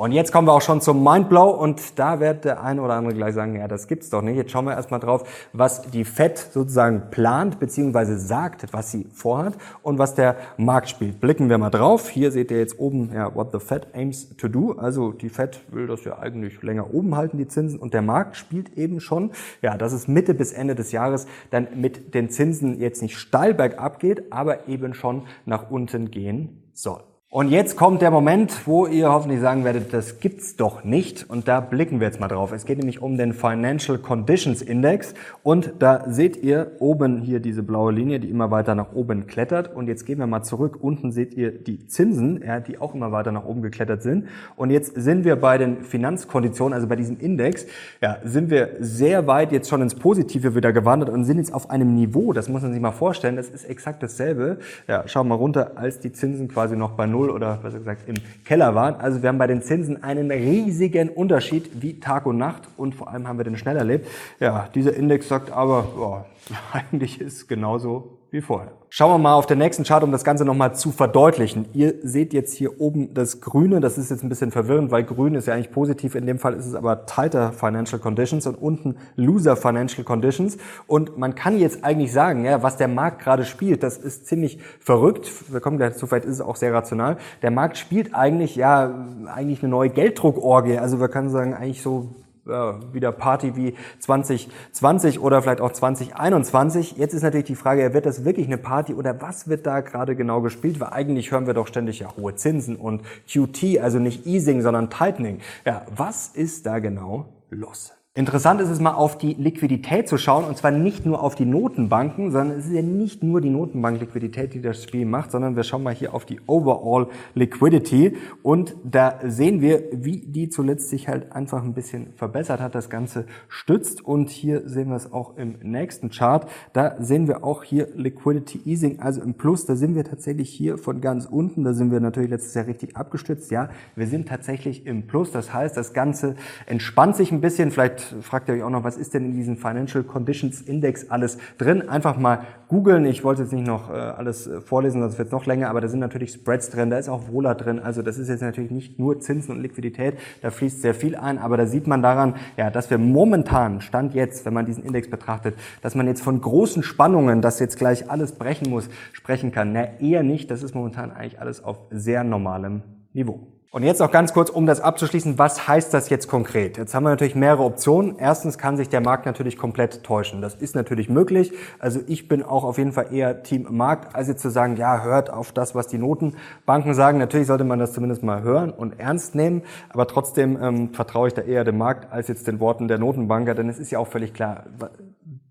Und 0.00 0.12
jetzt 0.12 0.32
kommen 0.32 0.48
wir 0.48 0.54
auch 0.54 0.62
schon 0.62 0.80
zum 0.80 1.04
Mindblow 1.04 1.50
und 1.50 1.98
da 1.98 2.20
wird 2.20 2.46
der 2.46 2.62
eine 2.62 2.80
oder 2.80 2.94
andere 2.94 3.14
gleich 3.14 3.34
sagen, 3.34 3.54
ja, 3.54 3.68
das 3.68 3.86
gibt's 3.86 4.08
doch 4.08 4.22
nicht. 4.22 4.34
Jetzt 4.34 4.50
schauen 4.50 4.64
wir 4.64 4.72
erstmal 4.72 4.98
drauf, 4.98 5.28
was 5.52 5.82
die 5.82 6.06
Fed 6.06 6.38
sozusagen 6.38 7.10
plant 7.10 7.60
bzw. 7.60 8.16
sagt, 8.16 8.72
was 8.72 8.90
sie 8.90 9.06
vorhat 9.12 9.58
und 9.82 9.98
was 9.98 10.14
der 10.14 10.36
Markt 10.56 10.88
spielt. 10.88 11.20
Blicken 11.20 11.50
wir 11.50 11.58
mal 11.58 11.68
drauf. 11.68 12.08
Hier 12.08 12.32
seht 12.32 12.50
ihr 12.50 12.56
jetzt 12.56 12.78
oben, 12.78 13.10
ja, 13.12 13.34
what 13.34 13.52
the 13.52 13.58
Fed 13.58 13.88
aims 13.92 14.34
to 14.38 14.48
do. 14.48 14.72
Also 14.72 15.12
die 15.12 15.28
Fed 15.28 15.60
will 15.70 15.86
das 15.86 16.02
ja 16.04 16.18
eigentlich 16.18 16.62
länger 16.62 16.94
oben 16.94 17.14
halten, 17.14 17.36
die 17.36 17.48
Zinsen 17.48 17.78
und 17.78 17.92
der 17.92 18.00
Markt 18.00 18.36
spielt 18.36 18.78
eben 18.78 19.00
schon, 19.00 19.32
ja, 19.60 19.76
dass 19.76 19.92
es 19.92 20.08
Mitte 20.08 20.32
bis 20.32 20.54
Ende 20.54 20.74
des 20.74 20.92
Jahres 20.92 21.26
dann 21.50 21.68
mit 21.74 22.14
den 22.14 22.30
Zinsen 22.30 22.80
jetzt 22.80 23.02
nicht 23.02 23.18
steil 23.18 23.52
bergab 23.52 23.98
geht, 23.98 24.32
aber 24.32 24.66
eben 24.66 24.94
schon 24.94 25.24
nach 25.44 25.70
unten 25.70 26.10
gehen 26.10 26.70
soll. 26.72 27.02
Und 27.32 27.50
jetzt 27.50 27.76
kommt 27.76 28.02
der 28.02 28.10
Moment, 28.10 28.66
wo 28.66 28.88
ihr 28.88 29.12
hoffentlich 29.12 29.38
sagen 29.38 29.62
werdet, 29.62 29.94
das 29.94 30.18
gibt's 30.18 30.56
doch 30.56 30.82
nicht. 30.82 31.30
Und 31.30 31.46
da 31.46 31.60
blicken 31.60 32.00
wir 32.00 32.08
jetzt 32.08 32.18
mal 32.18 32.26
drauf. 32.26 32.50
Es 32.50 32.64
geht 32.64 32.78
nämlich 32.78 33.02
um 33.02 33.16
den 33.16 33.34
Financial 33.34 33.98
Conditions 33.98 34.62
Index. 34.62 35.14
Und 35.44 35.74
da 35.78 36.06
seht 36.08 36.42
ihr 36.42 36.72
oben 36.80 37.20
hier 37.20 37.38
diese 37.38 37.62
blaue 37.62 37.92
Linie, 37.92 38.18
die 38.18 38.28
immer 38.28 38.50
weiter 38.50 38.74
nach 38.74 38.94
oben 38.94 39.28
klettert. 39.28 39.72
Und 39.72 39.86
jetzt 39.86 40.06
gehen 40.06 40.18
wir 40.18 40.26
mal 40.26 40.42
zurück. 40.42 40.78
Unten 40.80 41.12
seht 41.12 41.34
ihr 41.34 41.52
die 41.52 41.86
Zinsen, 41.86 42.42
ja, 42.44 42.58
die 42.58 42.80
auch 42.80 42.96
immer 42.96 43.12
weiter 43.12 43.30
nach 43.30 43.44
oben 43.44 43.62
geklettert 43.62 44.02
sind. 44.02 44.26
Und 44.56 44.70
jetzt 44.70 44.96
sind 44.96 45.24
wir 45.24 45.36
bei 45.36 45.56
den 45.56 45.84
Finanzkonditionen, 45.84 46.74
also 46.74 46.88
bei 46.88 46.96
diesem 46.96 47.20
Index, 47.20 47.64
ja, 48.02 48.16
sind 48.24 48.50
wir 48.50 48.70
sehr 48.80 49.28
weit 49.28 49.52
jetzt 49.52 49.68
schon 49.68 49.82
ins 49.82 49.94
Positive 49.94 50.56
wieder 50.56 50.72
gewandert 50.72 51.10
und 51.10 51.24
sind 51.26 51.38
jetzt 51.38 51.54
auf 51.54 51.70
einem 51.70 51.94
Niveau, 51.94 52.32
das 52.32 52.48
muss 52.48 52.62
man 52.62 52.72
sich 52.72 52.82
mal 52.82 52.90
vorstellen, 52.90 53.36
das 53.36 53.50
ist 53.50 53.70
exakt 53.70 54.02
dasselbe. 54.02 54.58
Ja, 54.88 55.06
schauen 55.06 55.28
wir 55.28 55.36
mal 55.36 55.36
runter, 55.36 55.72
als 55.76 56.00
die 56.00 56.10
Zinsen 56.10 56.48
quasi 56.48 56.74
noch 56.74 56.90
bei 56.94 57.06
Null 57.06 57.19
Null 57.20 57.30
oder 57.30 57.56
besser 57.56 57.78
gesagt 57.78 58.08
im 58.08 58.14
Keller 58.44 58.74
waren. 58.74 58.94
Also 58.94 59.22
wir 59.22 59.28
haben 59.28 59.38
bei 59.38 59.46
den 59.46 59.62
Zinsen 59.62 60.02
einen 60.02 60.30
riesigen 60.30 61.10
Unterschied 61.10 61.82
wie 61.82 62.00
Tag 62.00 62.24
und 62.24 62.38
Nacht 62.38 62.62
und 62.76 62.94
vor 62.94 63.08
allem 63.10 63.28
haben 63.28 63.38
wir 63.38 63.44
den 63.44 63.58
schnell 63.58 63.76
erlebt. 63.76 64.08
Ja, 64.38 64.68
dieser 64.74 64.94
Index 64.94 65.28
sagt 65.28 65.52
aber, 65.52 65.82
boah, 65.94 66.26
eigentlich 66.72 67.20
ist 67.20 67.46
genauso 67.46 68.19
wie 68.30 68.40
vorher. 68.40 68.72
Schauen 68.92 69.12
wir 69.12 69.18
mal 69.18 69.34
auf 69.34 69.46
den 69.46 69.58
nächsten 69.58 69.84
Chart, 69.84 70.02
um 70.02 70.10
das 70.10 70.24
Ganze 70.24 70.44
nochmal 70.44 70.74
zu 70.74 70.90
verdeutlichen. 70.90 71.68
Ihr 71.72 71.94
seht 72.02 72.32
jetzt 72.32 72.54
hier 72.54 72.80
oben 72.80 73.14
das 73.14 73.40
Grüne. 73.40 73.80
Das 73.80 73.98
ist 73.98 74.10
jetzt 74.10 74.24
ein 74.24 74.28
bisschen 74.28 74.50
verwirrend, 74.50 74.90
weil 74.90 75.04
Grün 75.04 75.36
ist 75.36 75.46
ja 75.46 75.54
eigentlich 75.54 75.70
positiv. 75.70 76.16
In 76.16 76.26
dem 76.26 76.38
Fall 76.38 76.54
ist 76.54 76.66
es 76.66 76.74
aber 76.74 77.06
tighter 77.06 77.52
Financial 77.52 78.00
Conditions 78.00 78.46
und 78.46 78.56
unten 78.56 78.96
Loser 79.14 79.56
Financial 79.56 80.02
Conditions. 80.02 80.58
Und 80.88 81.18
man 81.18 81.36
kann 81.36 81.58
jetzt 81.58 81.84
eigentlich 81.84 82.12
sagen, 82.12 82.44
ja, 82.44 82.62
was 82.62 82.76
der 82.76 82.88
Markt 82.88 83.22
gerade 83.22 83.44
spielt, 83.44 83.82
das 83.84 83.96
ist 83.96 84.26
ziemlich 84.26 84.58
verrückt. 84.80 85.30
Wir 85.52 85.60
kommen 85.60 85.76
gleich 85.76 85.92
dazu, 85.92 86.06
vielleicht 86.06 86.24
ist 86.24 86.34
es 86.34 86.40
auch 86.40 86.56
sehr 86.56 86.72
rational. 86.72 87.16
Der 87.42 87.52
Markt 87.52 87.78
spielt 87.78 88.14
eigentlich, 88.14 88.56
ja, 88.56 89.06
eigentlich 89.32 89.62
eine 89.62 89.70
neue 89.70 89.90
Gelddruckorgie. 89.90 90.78
Also 90.78 91.00
wir 91.00 91.08
können 91.08 91.30
sagen, 91.30 91.54
eigentlich 91.54 91.82
so 91.82 92.08
wieder 92.44 93.12
Party 93.12 93.56
wie 93.56 93.74
2020 93.98 95.20
oder 95.20 95.42
vielleicht 95.42 95.60
auch 95.60 95.72
2021. 95.72 96.96
Jetzt 96.96 97.14
ist 97.14 97.22
natürlich 97.22 97.46
die 97.46 97.54
Frage, 97.54 97.94
wird 97.94 98.06
das 98.06 98.24
wirklich 98.24 98.46
eine 98.46 98.58
Party 98.58 98.94
oder 98.94 99.20
was 99.20 99.48
wird 99.48 99.66
da 99.66 99.80
gerade 99.80 100.16
genau 100.16 100.40
gespielt? 100.40 100.80
Weil 100.80 100.90
eigentlich 100.90 101.30
hören 101.30 101.46
wir 101.46 101.54
doch 101.54 101.66
ständig 101.66 102.00
ja 102.00 102.16
hohe 102.16 102.34
Zinsen 102.34 102.76
und 102.76 103.02
QT, 103.30 103.78
also 103.80 103.98
nicht 103.98 104.26
Easing, 104.26 104.62
sondern 104.62 104.90
Tightening. 104.90 105.40
Ja, 105.64 105.84
was 105.94 106.28
ist 106.28 106.66
da 106.66 106.78
genau 106.78 107.26
los? 107.50 107.92
Interessant 108.14 108.60
ist 108.60 108.70
es 108.70 108.80
mal 108.80 108.94
auf 108.94 109.18
die 109.18 109.34
Liquidität 109.34 110.08
zu 110.08 110.18
schauen 110.18 110.42
und 110.42 110.56
zwar 110.56 110.72
nicht 110.72 111.06
nur 111.06 111.22
auf 111.22 111.36
die 111.36 111.44
Notenbanken, 111.44 112.32
sondern 112.32 112.58
es 112.58 112.66
ist 112.66 112.72
ja 112.72 112.82
nicht 112.82 113.22
nur 113.22 113.40
die 113.40 113.50
Notenbank-Liquidität, 113.50 114.52
die 114.52 114.60
das 114.60 114.82
Spiel 114.82 115.06
macht, 115.06 115.30
sondern 115.30 115.54
wir 115.54 115.62
schauen 115.62 115.84
mal 115.84 115.94
hier 115.94 116.12
auf 116.12 116.24
die 116.24 116.40
Overall 116.48 117.06
Liquidity. 117.36 118.16
Und 118.42 118.74
da 118.82 119.20
sehen 119.22 119.60
wir, 119.60 119.84
wie 119.92 120.26
die 120.26 120.48
zuletzt 120.48 120.88
sich 120.88 121.06
halt 121.06 121.30
einfach 121.30 121.62
ein 121.62 121.72
bisschen 121.72 122.12
verbessert 122.16 122.60
hat, 122.60 122.74
das 122.74 122.90
Ganze 122.90 123.26
stützt. 123.48 124.04
Und 124.04 124.28
hier 124.28 124.68
sehen 124.68 124.88
wir 124.88 124.96
es 124.96 125.12
auch 125.12 125.36
im 125.36 125.60
nächsten 125.62 126.10
Chart, 126.10 126.50
da 126.72 126.96
sehen 127.00 127.28
wir 127.28 127.44
auch 127.44 127.62
hier 127.62 127.90
Liquidity 127.94 128.60
Easing, 128.64 128.98
also 128.98 129.22
im 129.22 129.34
Plus, 129.34 129.66
da 129.66 129.76
sind 129.76 129.94
wir 129.94 130.02
tatsächlich 130.02 130.50
hier 130.50 130.78
von 130.78 131.00
ganz 131.00 131.26
unten, 131.26 131.62
da 131.62 131.74
sind 131.74 131.92
wir 131.92 132.00
natürlich 132.00 132.30
letztes 132.30 132.54
Jahr 132.54 132.66
richtig 132.66 132.96
abgestützt, 132.96 133.52
ja, 133.52 133.68
wir 133.94 134.08
sind 134.08 134.26
tatsächlich 134.26 134.84
im 134.84 135.06
Plus, 135.06 135.30
das 135.30 135.54
heißt, 135.54 135.76
das 135.76 135.92
Ganze 135.92 136.34
entspannt 136.66 137.14
sich 137.14 137.30
ein 137.30 137.40
bisschen, 137.40 137.70
vielleicht 137.70 137.99
fragt 138.02 138.48
ihr 138.48 138.54
euch 138.54 138.62
auch 138.62 138.70
noch, 138.70 138.84
was 138.84 138.96
ist 138.96 139.14
denn 139.14 139.24
in 139.26 139.32
diesem 139.32 139.56
Financial 139.56 140.02
Conditions 140.04 140.60
Index 140.60 141.10
alles 141.10 141.38
drin? 141.58 141.88
Einfach 141.88 142.18
mal 142.18 142.40
googeln. 142.68 143.04
Ich 143.04 143.24
wollte 143.24 143.42
jetzt 143.42 143.52
nicht 143.52 143.66
noch 143.66 143.90
äh, 143.90 143.94
alles 143.94 144.46
äh, 144.46 144.60
vorlesen, 144.60 145.00
das 145.00 145.18
wird 145.18 145.32
noch 145.32 145.46
länger, 145.46 145.70
aber 145.70 145.80
da 145.80 145.88
sind 145.88 146.00
natürlich 146.00 146.32
Spreads 146.32 146.70
drin, 146.70 146.90
da 146.90 146.98
ist 146.98 147.08
auch 147.08 147.28
Wohler 147.28 147.54
drin. 147.54 147.78
Also 147.78 148.02
das 148.02 148.18
ist 148.18 148.28
jetzt 148.28 148.42
natürlich 148.42 148.70
nicht 148.70 148.98
nur 148.98 149.20
Zinsen 149.20 149.54
und 149.54 149.62
Liquidität, 149.62 150.18
da 150.42 150.50
fließt 150.50 150.82
sehr 150.82 150.94
viel 150.94 151.16
ein, 151.16 151.38
aber 151.38 151.56
da 151.56 151.66
sieht 151.66 151.86
man 151.86 152.02
daran, 152.02 152.34
ja, 152.56 152.70
dass 152.70 152.90
wir 152.90 152.98
momentan, 152.98 153.80
Stand 153.80 154.14
jetzt, 154.14 154.46
wenn 154.46 154.54
man 154.54 154.66
diesen 154.66 154.84
Index 154.84 155.10
betrachtet, 155.10 155.54
dass 155.82 155.94
man 155.94 156.06
jetzt 156.06 156.22
von 156.22 156.40
großen 156.40 156.82
Spannungen, 156.82 157.42
dass 157.42 157.60
jetzt 157.60 157.78
gleich 157.78 158.10
alles 158.10 158.32
brechen 158.32 158.70
muss, 158.70 158.88
sprechen 159.12 159.52
kann. 159.52 159.72
Na, 159.72 159.98
eher 160.00 160.22
nicht. 160.22 160.50
Das 160.50 160.62
ist 160.62 160.74
momentan 160.74 161.10
eigentlich 161.10 161.40
alles 161.40 161.62
auf 161.62 161.78
sehr 161.90 162.24
normalem 162.24 162.82
Niveau. 163.12 163.59
Und 163.72 163.84
jetzt 163.84 164.00
noch 164.00 164.10
ganz 164.10 164.32
kurz, 164.32 164.50
um 164.50 164.66
das 164.66 164.80
abzuschließen, 164.80 165.38
was 165.38 165.68
heißt 165.68 165.94
das 165.94 166.08
jetzt 166.08 166.26
konkret? 166.26 166.76
Jetzt 166.76 166.92
haben 166.92 167.04
wir 167.04 167.10
natürlich 167.10 167.36
mehrere 167.36 167.62
Optionen. 167.62 168.16
Erstens 168.18 168.58
kann 168.58 168.76
sich 168.76 168.88
der 168.88 169.00
Markt 169.00 169.26
natürlich 169.26 169.56
komplett 169.56 170.02
täuschen. 170.02 170.42
Das 170.42 170.56
ist 170.56 170.74
natürlich 170.74 171.08
möglich. 171.08 171.52
Also 171.78 172.00
ich 172.08 172.26
bin 172.26 172.42
auch 172.42 172.64
auf 172.64 172.78
jeden 172.78 172.90
Fall 172.90 173.14
eher 173.14 173.44
Team 173.44 173.68
Markt, 173.70 174.16
als 174.16 174.26
jetzt 174.26 174.42
zu 174.42 174.50
sagen, 174.50 174.74
ja, 174.76 175.04
hört 175.04 175.32
auf 175.32 175.52
das, 175.52 175.76
was 175.76 175.86
die 175.86 175.98
Notenbanken 175.98 176.94
sagen. 176.94 177.18
Natürlich 177.18 177.46
sollte 177.46 177.62
man 177.62 177.78
das 177.78 177.92
zumindest 177.92 178.24
mal 178.24 178.42
hören 178.42 178.72
und 178.72 178.98
ernst 178.98 179.36
nehmen, 179.36 179.62
aber 179.88 180.08
trotzdem 180.08 180.58
ähm, 180.60 180.92
vertraue 180.92 181.28
ich 181.28 181.34
da 181.34 181.42
eher 181.42 181.62
dem 181.62 181.78
Markt 181.78 182.12
als 182.12 182.26
jetzt 182.26 182.48
den 182.48 182.58
Worten 182.58 182.88
der 182.88 182.98
Notenbanker, 182.98 183.54
denn 183.54 183.68
es 183.68 183.78
ist 183.78 183.92
ja 183.92 184.00
auch 184.00 184.08
völlig 184.08 184.34
klar, 184.34 184.64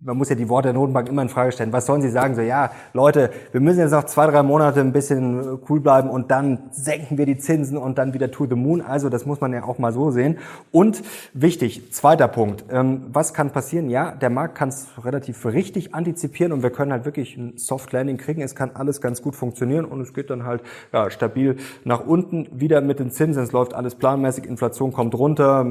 man 0.02 0.18
muss 0.18 0.30
ja 0.30 0.36
die 0.36 0.48
Worte 0.48 0.68
der 0.68 0.74
Notenbank 0.74 1.10
immer 1.10 1.22
in 1.22 1.30
Frage 1.30 1.52
stellen. 1.52 1.74
Was 1.74 1.86
sollen 1.86 2.02
sie 2.02 2.10
sagen? 2.10 2.34
So, 2.34 2.42
ja, 2.42 2.72
Leute, 2.94 3.32
wir 3.52 3.60
müssen 3.60 3.80
jetzt 3.80 3.92
noch 3.92 4.06
zwei, 4.06 4.28
drei 4.28 4.44
Monate 4.44 4.80
ein 4.80 4.94
bisschen 4.94 5.40
äh, 5.40 5.58
cool 5.70 5.82
bleiben 5.82 6.10
und 6.10 6.32
dann 6.32 6.70
senken 6.72 7.18
wir 7.18 7.26
die 7.26 7.38
Zinsen 7.38 7.78
und 7.78 7.98
dann 7.98 8.14
wieder 8.14 8.32
to 8.32 8.46
the 8.46 8.56
moon. 8.56 8.82
Also 8.82 9.10
das 9.10 9.26
muss 9.26 9.42
man 9.42 9.52
ja 9.52 9.64
auch 9.64 9.78
mal 9.78 9.92
so 9.92 10.12
sehen. 10.12 10.38
Und 10.72 11.02
wichtig, 11.34 11.92
zweiter 11.92 12.30
Punkt. 12.30 12.64
Ähm, 12.72 13.08
was 13.12 13.34
kann 13.34 13.52
passieren? 13.52 13.90
Ja, 13.90 14.12
der 14.12 14.30
Markt 14.30 14.56
kann 14.56 14.70
es 14.70 14.88
relativ 15.04 15.46
richtig 15.46 15.94
antizipieren 15.94 16.54
und 16.54 16.64
wir 16.64 16.70
können 16.70 16.94
halt 16.94 17.04
wirklich 17.04 17.36
ein 17.36 17.58
Soft 17.58 17.92
Landing 17.92 18.18
kriegen. 18.18 18.42
Es 18.42 18.56
kann 18.56 18.72
alles 18.76 19.02
ganz 19.02 19.22
gut 19.22 19.36
funktionieren 19.36 19.84
und 19.84 20.00
es 20.00 20.14
geht 20.14 20.30
dann 20.30 20.46
halt 20.46 20.62
ja, 20.94 21.10
stabil 21.10 21.58
nach 21.84 22.06
unten. 22.06 22.48
Wieder 22.54 22.80
mit 22.80 23.00
den 23.00 23.12
Zinsen. 23.12 23.44
Es 23.44 23.52
läuft 23.52 23.74
alles 23.74 23.96
planmäßig. 23.96 24.46
Inflation 24.46 24.94
kommt 24.94 25.14
runter. 25.14 25.66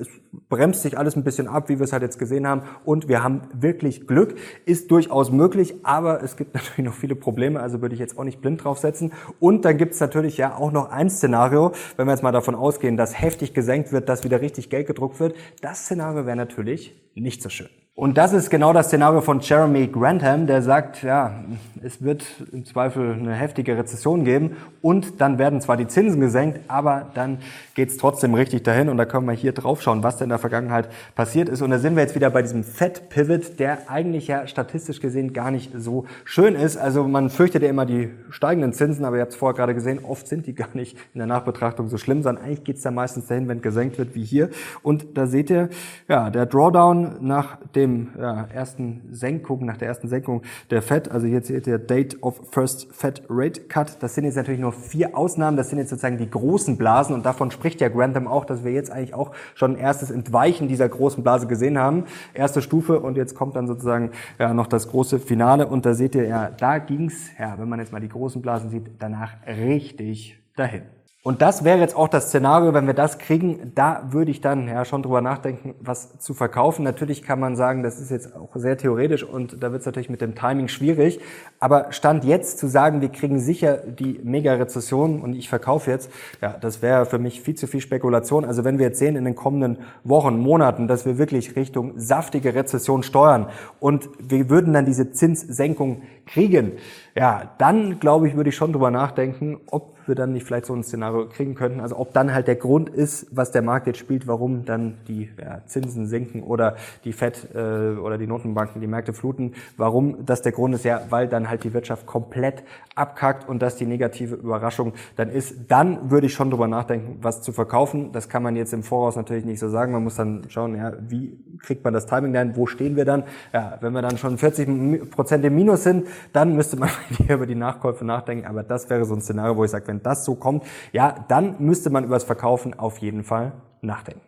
Es 0.00 0.08
bremst 0.48 0.82
sich 0.82 0.96
alles 0.96 1.16
ein 1.16 1.24
bisschen 1.24 1.48
ab, 1.48 1.68
wie 1.68 1.80
wir 1.80 1.84
es 1.84 1.92
halt 1.92 2.02
jetzt 2.02 2.20
gesehen 2.20 2.46
haben. 2.46 2.62
Und 2.84 3.08
wir 3.08 3.24
haben 3.24 3.42
wirklich 3.52 3.71
Glück. 4.06 4.36
Ist 4.64 4.90
durchaus 4.90 5.30
möglich, 5.30 5.74
aber 5.82 6.22
es 6.22 6.36
gibt 6.36 6.54
natürlich 6.54 6.84
noch 6.84 6.94
viele 6.94 7.14
Probleme, 7.14 7.60
also 7.60 7.82
würde 7.82 7.94
ich 7.94 8.00
jetzt 8.00 8.18
auch 8.18 8.24
nicht 8.24 8.40
blind 8.40 8.64
draufsetzen. 8.64 9.12
Und 9.40 9.64
dann 9.64 9.76
gibt 9.76 9.94
es 9.94 10.00
natürlich 10.00 10.36
ja 10.36 10.56
auch 10.56 10.72
noch 10.72 10.90
ein 10.90 11.10
Szenario, 11.10 11.72
wenn 11.96 12.06
wir 12.06 12.12
jetzt 12.12 12.22
mal 12.22 12.32
davon 12.32 12.54
ausgehen, 12.54 12.96
dass 12.96 13.20
heftig 13.20 13.54
gesenkt 13.54 13.92
wird, 13.92 14.08
dass 14.08 14.24
wieder 14.24 14.40
richtig 14.40 14.70
Geld 14.70 14.86
gedruckt 14.86 15.20
wird. 15.20 15.36
Das 15.60 15.84
Szenario 15.84 16.26
wäre 16.26 16.36
natürlich 16.36 16.94
nicht 17.14 17.42
so 17.42 17.48
schön. 17.48 17.68
Und 17.94 18.16
das 18.16 18.32
ist 18.32 18.48
genau 18.48 18.72
das 18.72 18.86
Szenario 18.86 19.20
von 19.20 19.40
Jeremy 19.40 19.86
Grantham, 19.86 20.46
der 20.46 20.62
sagt, 20.62 21.02
ja, 21.02 21.44
es 21.82 22.02
wird 22.02 22.24
im 22.50 22.64
Zweifel 22.64 23.12
eine 23.12 23.34
heftige 23.34 23.76
Rezession 23.76 24.24
geben 24.24 24.56
und 24.80 25.20
dann 25.20 25.38
werden 25.38 25.60
zwar 25.60 25.76
die 25.76 25.86
Zinsen 25.86 26.18
gesenkt, 26.18 26.60
aber 26.68 27.10
dann 27.12 27.40
geht's 27.74 27.98
trotzdem 27.98 28.32
richtig 28.32 28.62
dahin 28.62 28.88
und 28.88 28.96
da 28.96 29.04
können 29.04 29.26
wir 29.26 29.34
hier 29.34 29.52
drauf 29.52 29.82
schauen, 29.82 30.02
was 30.02 30.16
denn 30.16 30.24
in 30.24 30.28
der 30.30 30.38
Vergangenheit 30.38 30.88
passiert 31.14 31.50
ist. 31.50 31.60
Und 31.60 31.70
da 31.70 31.78
sind 31.78 31.94
wir 31.94 32.02
jetzt 32.02 32.14
wieder 32.14 32.30
bei 32.30 32.40
diesem 32.40 32.64
Fed-Pivot, 32.64 33.58
der 33.58 33.90
eigentlich 33.90 34.26
ja 34.26 34.46
statistisch 34.46 35.00
gesehen 35.00 35.34
gar 35.34 35.50
nicht 35.50 35.70
so 35.76 36.06
schön 36.24 36.54
ist. 36.54 36.78
Also 36.78 37.06
man 37.06 37.28
fürchtet 37.28 37.62
ja 37.62 37.68
immer 37.68 37.84
die 37.84 38.08
steigenden 38.30 38.72
Zinsen, 38.72 39.04
aber 39.04 39.16
ihr 39.16 39.22
habt 39.22 39.32
es 39.32 39.38
vorher 39.38 39.54
gerade 39.54 39.74
gesehen, 39.74 40.00
oft 40.02 40.26
sind 40.26 40.46
die 40.46 40.54
gar 40.54 40.70
nicht 40.72 40.96
in 41.12 41.18
der 41.18 41.26
Nachbetrachtung 41.26 41.88
so 41.88 41.98
schlimm, 41.98 42.22
sondern 42.22 42.42
eigentlich 42.42 42.64
geht's 42.64 42.80
da 42.80 42.90
meistens 42.90 43.26
dahin, 43.26 43.48
wenn 43.48 43.60
gesenkt 43.60 43.98
wird 43.98 44.14
wie 44.14 44.24
hier. 44.24 44.48
Und 44.82 45.18
da 45.18 45.26
seht 45.26 45.50
ihr, 45.50 45.68
ja, 46.08 46.30
der 46.30 46.46
Drawdown 46.46 47.16
nach 47.20 47.58
dem 47.76 47.91
ja, 48.18 48.46
ersten 48.52 49.02
Senkung, 49.10 49.64
nach 49.64 49.76
der 49.76 49.88
ersten 49.88 50.08
Senkung 50.08 50.42
der 50.70 50.82
Fed, 50.82 51.10
also 51.10 51.26
jetzt 51.26 51.48
seht 51.48 51.66
ihr 51.66 51.78
Date 51.78 52.22
of 52.22 52.40
First 52.50 52.92
Fed 52.92 53.22
Rate 53.28 53.62
Cut, 53.62 54.02
das 54.02 54.14
sind 54.14 54.24
jetzt 54.24 54.36
natürlich 54.36 54.60
nur 54.60 54.72
vier 54.72 55.16
Ausnahmen, 55.16 55.56
das 55.56 55.70
sind 55.70 55.78
jetzt 55.78 55.90
sozusagen 55.90 56.18
die 56.18 56.30
großen 56.30 56.76
Blasen. 56.76 57.14
Und 57.14 57.24
davon 57.26 57.50
spricht 57.50 57.80
ja 57.80 57.88
Grantham 57.88 58.26
auch, 58.26 58.44
dass 58.44 58.64
wir 58.64 58.72
jetzt 58.72 58.90
eigentlich 58.90 59.14
auch 59.14 59.32
schon 59.54 59.72
ein 59.72 59.78
erstes 59.78 60.10
Entweichen 60.10 60.68
dieser 60.68 60.88
großen 60.88 61.22
Blase 61.22 61.46
gesehen 61.46 61.78
haben. 61.78 62.04
Erste 62.34 62.62
Stufe. 62.62 63.00
Und 63.00 63.16
jetzt 63.16 63.34
kommt 63.34 63.56
dann 63.56 63.66
sozusagen 63.66 64.10
ja, 64.38 64.54
noch 64.54 64.66
das 64.66 64.88
große 64.88 65.18
Finale. 65.18 65.66
Und 65.66 65.86
da 65.86 65.94
seht 65.94 66.14
ihr, 66.14 66.26
ja, 66.26 66.50
da 66.50 66.78
ging's, 66.78 67.30
ja, 67.38 67.58
wenn 67.58 67.68
man 67.68 67.78
jetzt 67.78 67.92
mal 67.92 68.00
die 68.00 68.08
großen 68.08 68.42
Blasen 68.42 68.70
sieht, 68.70 68.90
danach 68.98 69.34
richtig 69.46 70.38
dahin. 70.56 70.82
Und 71.24 71.40
das 71.40 71.62
wäre 71.62 71.78
jetzt 71.78 71.94
auch 71.94 72.08
das 72.08 72.28
Szenario, 72.28 72.74
wenn 72.74 72.88
wir 72.88 72.94
das 72.94 73.18
kriegen, 73.18 73.70
da 73.76 74.08
würde 74.10 74.32
ich 74.32 74.40
dann 74.40 74.66
ja 74.66 74.84
schon 74.84 75.04
drüber 75.04 75.20
nachdenken, 75.20 75.76
was 75.78 76.18
zu 76.18 76.34
verkaufen. 76.34 76.82
Natürlich 76.82 77.22
kann 77.22 77.38
man 77.38 77.54
sagen, 77.54 77.84
das 77.84 78.00
ist 78.00 78.10
jetzt 78.10 78.34
auch 78.34 78.50
sehr 78.56 78.76
theoretisch 78.76 79.22
und 79.22 79.62
da 79.62 79.70
wird 79.70 79.82
es 79.82 79.86
natürlich 79.86 80.10
mit 80.10 80.20
dem 80.20 80.34
Timing 80.34 80.66
schwierig. 80.66 81.20
Aber 81.60 81.92
Stand 81.92 82.24
jetzt 82.24 82.58
zu 82.58 82.66
sagen, 82.66 83.00
wir 83.02 83.08
kriegen 83.08 83.38
sicher 83.38 83.76
die 83.76 84.18
Mega-Rezession 84.24 85.20
und 85.20 85.34
ich 85.34 85.48
verkaufe 85.48 85.92
jetzt, 85.92 86.10
ja, 86.40 86.56
das 86.60 86.82
wäre 86.82 87.06
für 87.06 87.20
mich 87.20 87.40
viel 87.40 87.54
zu 87.54 87.68
viel 87.68 87.80
Spekulation. 87.80 88.44
Also 88.44 88.64
wenn 88.64 88.80
wir 88.80 88.86
jetzt 88.86 88.98
sehen 88.98 89.14
in 89.14 89.24
den 89.24 89.36
kommenden 89.36 89.78
Wochen, 90.02 90.40
Monaten, 90.40 90.88
dass 90.88 91.06
wir 91.06 91.18
wirklich 91.18 91.54
Richtung 91.54 91.92
saftige 92.00 92.56
Rezession 92.56 93.04
steuern 93.04 93.46
und 93.78 94.08
wir 94.18 94.50
würden 94.50 94.72
dann 94.72 94.86
diese 94.86 95.12
Zinssenkung 95.12 96.02
kriegen, 96.26 96.72
ja, 97.14 97.50
dann 97.58 98.00
glaube 98.00 98.28
ich, 98.28 98.36
würde 98.36 98.50
ich 98.50 98.56
schon 98.56 98.72
drüber 98.72 98.90
nachdenken, 98.90 99.60
ob 99.66 99.92
wir 100.06 100.14
dann 100.14 100.32
nicht 100.32 100.44
vielleicht 100.46 100.66
so 100.66 100.74
ein 100.74 100.82
Szenario 100.82 101.28
kriegen 101.28 101.54
könnten. 101.54 101.80
Also 101.80 101.96
ob 101.98 102.12
dann 102.12 102.32
halt 102.32 102.48
der 102.48 102.56
Grund 102.56 102.88
ist, 102.88 103.26
was 103.30 103.50
der 103.50 103.62
Markt 103.62 103.86
jetzt 103.86 103.98
spielt, 103.98 104.26
warum 104.26 104.64
dann 104.64 104.98
die 105.08 105.30
ja, 105.40 105.60
Zinsen 105.66 106.06
sinken 106.06 106.42
oder 106.42 106.76
die 107.04 107.12
FED 107.12 107.54
äh, 107.54 107.98
oder 107.98 108.18
die 108.18 108.26
Notenbanken 108.26 108.80
die 108.80 108.86
Märkte 108.86 109.12
fluten, 109.12 109.52
warum 109.76 110.24
das 110.24 110.42
der 110.42 110.52
Grund 110.52 110.74
ist, 110.74 110.84
ja, 110.84 111.02
weil 111.10 111.28
dann 111.28 111.48
halt 111.48 111.64
die 111.64 111.72
Wirtschaft 111.72 112.06
komplett 112.06 112.64
abkackt 112.94 113.48
und 113.48 113.62
das 113.62 113.76
die 113.76 113.86
negative 113.86 114.34
Überraschung 114.34 114.92
dann 115.16 115.30
ist, 115.30 115.54
dann 115.68 116.10
würde 116.10 116.26
ich 116.26 116.34
schon 116.34 116.50
drüber 116.50 116.68
nachdenken, 116.68 117.18
was 117.22 117.42
zu 117.42 117.52
verkaufen. 117.52 118.12
Das 118.12 118.28
kann 118.28 118.42
man 118.42 118.56
jetzt 118.56 118.72
im 118.72 118.82
Voraus 118.82 119.16
natürlich 119.16 119.44
nicht 119.44 119.60
so 119.60 119.68
sagen. 119.68 119.92
Man 119.92 120.04
muss 120.04 120.16
dann 120.16 120.42
schauen, 120.48 120.76
ja, 120.76 120.92
wie 121.00 121.38
kriegt 121.58 121.84
man 121.84 121.94
das 121.94 122.06
Timing 122.06 122.32
dann, 122.32 122.56
wo 122.56 122.66
stehen 122.66 122.96
wir 122.96 123.04
dann? 123.04 123.24
Ja, 123.52 123.78
wenn 123.80 123.92
wir 123.92 124.02
dann 124.02 124.18
schon 124.18 124.36
40 124.38 125.10
Prozent 125.10 125.44
im 125.44 125.54
Minus 125.54 125.84
sind, 125.84 126.06
dann 126.32 126.54
müsste 126.54 126.76
man 126.76 126.90
über 127.28 127.46
die 127.46 127.54
Nachkäufe 127.54 128.04
nachdenken. 128.04 128.46
Aber 128.46 128.62
das 128.62 128.90
wäre 128.90 129.04
so 129.04 129.14
ein 129.14 129.20
Szenario, 129.20 129.56
wo 129.56 129.64
ich 129.64 129.70
sage, 129.70 129.88
wenn 129.88 130.02
das 130.02 130.24
so 130.24 130.34
kommt, 130.34 130.64
ja, 130.92 131.24
dann 131.28 131.56
müsste 131.58 131.90
man 131.90 132.04
über 132.04 132.14
das 132.14 132.24
Verkaufen 132.24 132.78
auf 132.78 132.98
jeden 132.98 133.24
Fall 133.24 133.52
nachdenken. 133.80 134.22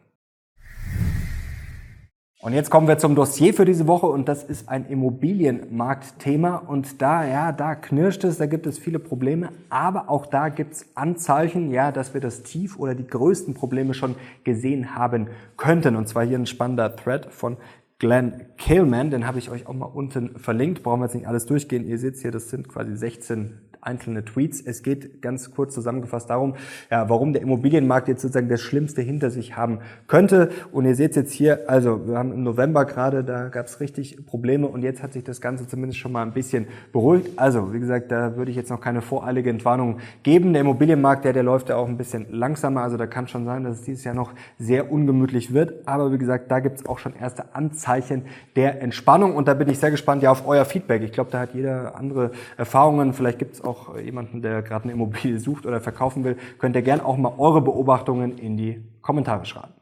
Und 2.44 2.52
jetzt 2.52 2.68
kommen 2.68 2.86
wir 2.86 2.98
zum 2.98 3.14
Dossier 3.14 3.54
für 3.54 3.64
diese 3.64 3.86
Woche 3.86 4.04
und 4.04 4.28
das 4.28 4.44
ist 4.44 4.68
ein 4.68 4.84
Immobilienmarktthema 4.84 6.56
und 6.56 7.00
da, 7.00 7.24
ja, 7.24 7.52
da 7.52 7.74
knirscht 7.74 8.22
es, 8.22 8.36
da 8.36 8.44
gibt 8.44 8.66
es 8.66 8.78
viele 8.78 8.98
Probleme, 8.98 9.48
aber 9.70 10.10
auch 10.10 10.26
da 10.26 10.50
gibt 10.50 10.74
es 10.74 10.86
Anzeichen, 10.94 11.70
ja, 11.70 11.90
dass 11.90 12.12
wir 12.12 12.20
das 12.20 12.42
Tief 12.42 12.78
oder 12.78 12.94
die 12.94 13.06
größten 13.06 13.54
Probleme 13.54 13.94
schon 13.94 14.14
gesehen 14.44 14.94
haben 14.94 15.28
könnten. 15.56 15.96
Und 15.96 16.06
zwar 16.06 16.26
hier 16.26 16.38
ein 16.38 16.44
spannender 16.44 16.94
Thread 16.94 17.32
von 17.32 17.56
Glenn 18.04 18.44
Killman, 18.58 19.10
den 19.10 19.26
habe 19.26 19.38
ich 19.38 19.48
euch 19.50 19.66
auch 19.66 19.72
mal 19.72 19.86
unten 19.86 20.38
verlinkt, 20.38 20.82
brauchen 20.82 21.00
wir 21.00 21.06
jetzt 21.06 21.14
nicht 21.14 21.26
alles 21.26 21.46
durchgehen. 21.46 21.88
Ihr 21.88 21.98
seht 21.98 22.18
hier, 22.18 22.30
das 22.30 22.50
sind 22.50 22.68
quasi 22.68 22.94
16 22.94 23.58
einzelne 23.86 24.24
Tweets. 24.24 24.60
Es 24.60 24.82
geht 24.82 25.22
ganz 25.22 25.50
kurz 25.52 25.74
zusammengefasst 25.74 26.30
darum, 26.30 26.54
ja, 26.90 27.08
warum 27.08 27.32
der 27.32 27.42
Immobilienmarkt 27.42 28.08
jetzt 28.08 28.22
sozusagen 28.22 28.48
das 28.48 28.60
Schlimmste 28.60 29.02
hinter 29.02 29.30
sich 29.30 29.56
haben 29.56 29.80
könnte. 30.06 30.50
Und 30.72 30.84
ihr 30.84 30.94
seht 30.94 31.16
jetzt 31.16 31.32
hier, 31.32 31.68
also 31.68 32.06
wir 32.06 32.18
haben 32.18 32.32
im 32.32 32.42
November 32.42 32.84
gerade, 32.84 33.24
da 33.24 33.48
gab 33.48 33.66
es 33.66 33.80
richtig 33.80 34.26
Probleme 34.26 34.66
und 34.66 34.82
jetzt 34.82 35.02
hat 35.02 35.12
sich 35.12 35.24
das 35.24 35.40
Ganze 35.40 35.66
zumindest 35.66 35.98
schon 35.98 36.12
mal 36.12 36.22
ein 36.22 36.32
bisschen 36.32 36.66
beruhigt. 36.92 37.38
Also 37.38 37.72
wie 37.72 37.80
gesagt, 37.80 38.10
da 38.10 38.36
würde 38.36 38.50
ich 38.50 38.56
jetzt 38.56 38.70
noch 38.70 38.80
keine 38.80 39.02
voreilige 39.02 39.50
Entwarnung 39.50 39.98
geben. 40.22 40.52
Der 40.52 40.62
Immobilienmarkt, 40.62 41.24
der, 41.24 41.32
der 41.32 41.42
läuft 41.42 41.68
ja 41.68 41.76
auch 41.76 41.88
ein 41.88 41.96
bisschen 41.96 42.26
langsamer. 42.30 42.82
Also 42.82 42.96
da 42.96 43.06
kann 43.06 43.28
schon 43.28 43.44
sein, 43.44 43.64
dass 43.64 43.80
es 43.80 43.82
dieses 43.82 44.04
Jahr 44.04 44.14
noch 44.14 44.32
sehr 44.58 44.90
ungemütlich 44.90 45.52
wird. 45.52 45.86
Aber 45.86 46.12
wie 46.12 46.18
gesagt, 46.18 46.50
da 46.50 46.60
gibt 46.60 46.78
es 46.78 46.86
auch 46.86 46.98
schon 46.98 47.14
erste 47.14 47.54
Anzeichen 47.54 48.24
der 48.56 48.80
Entspannung 48.82 49.34
und 49.36 49.48
da 49.48 49.54
bin 49.54 49.68
ich 49.68 49.78
sehr 49.78 49.90
gespannt 49.90 50.22
ja 50.22 50.30
auf 50.30 50.46
euer 50.46 50.64
Feedback. 50.64 51.02
Ich 51.02 51.12
glaube, 51.12 51.30
da 51.30 51.40
hat 51.40 51.54
jeder 51.54 51.96
andere 51.96 52.30
Erfahrungen. 52.56 53.12
Vielleicht 53.12 53.38
gibt 53.38 53.54
es 53.54 53.64
auch 53.64 53.73
auch 53.74 53.96
jemanden, 53.98 54.42
der 54.42 54.62
gerade 54.62 54.84
eine 54.84 54.92
Immobilie 54.92 55.38
sucht 55.38 55.66
oder 55.66 55.80
verkaufen 55.80 56.24
will, 56.24 56.36
könnt 56.58 56.76
ihr 56.76 56.82
gerne 56.82 57.04
auch 57.04 57.16
mal 57.16 57.34
eure 57.38 57.60
Beobachtungen 57.60 58.38
in 58.38 58.56
die 58.56 58.82
Kommentare 59.02 59.44
schreiben. 59.44 59.74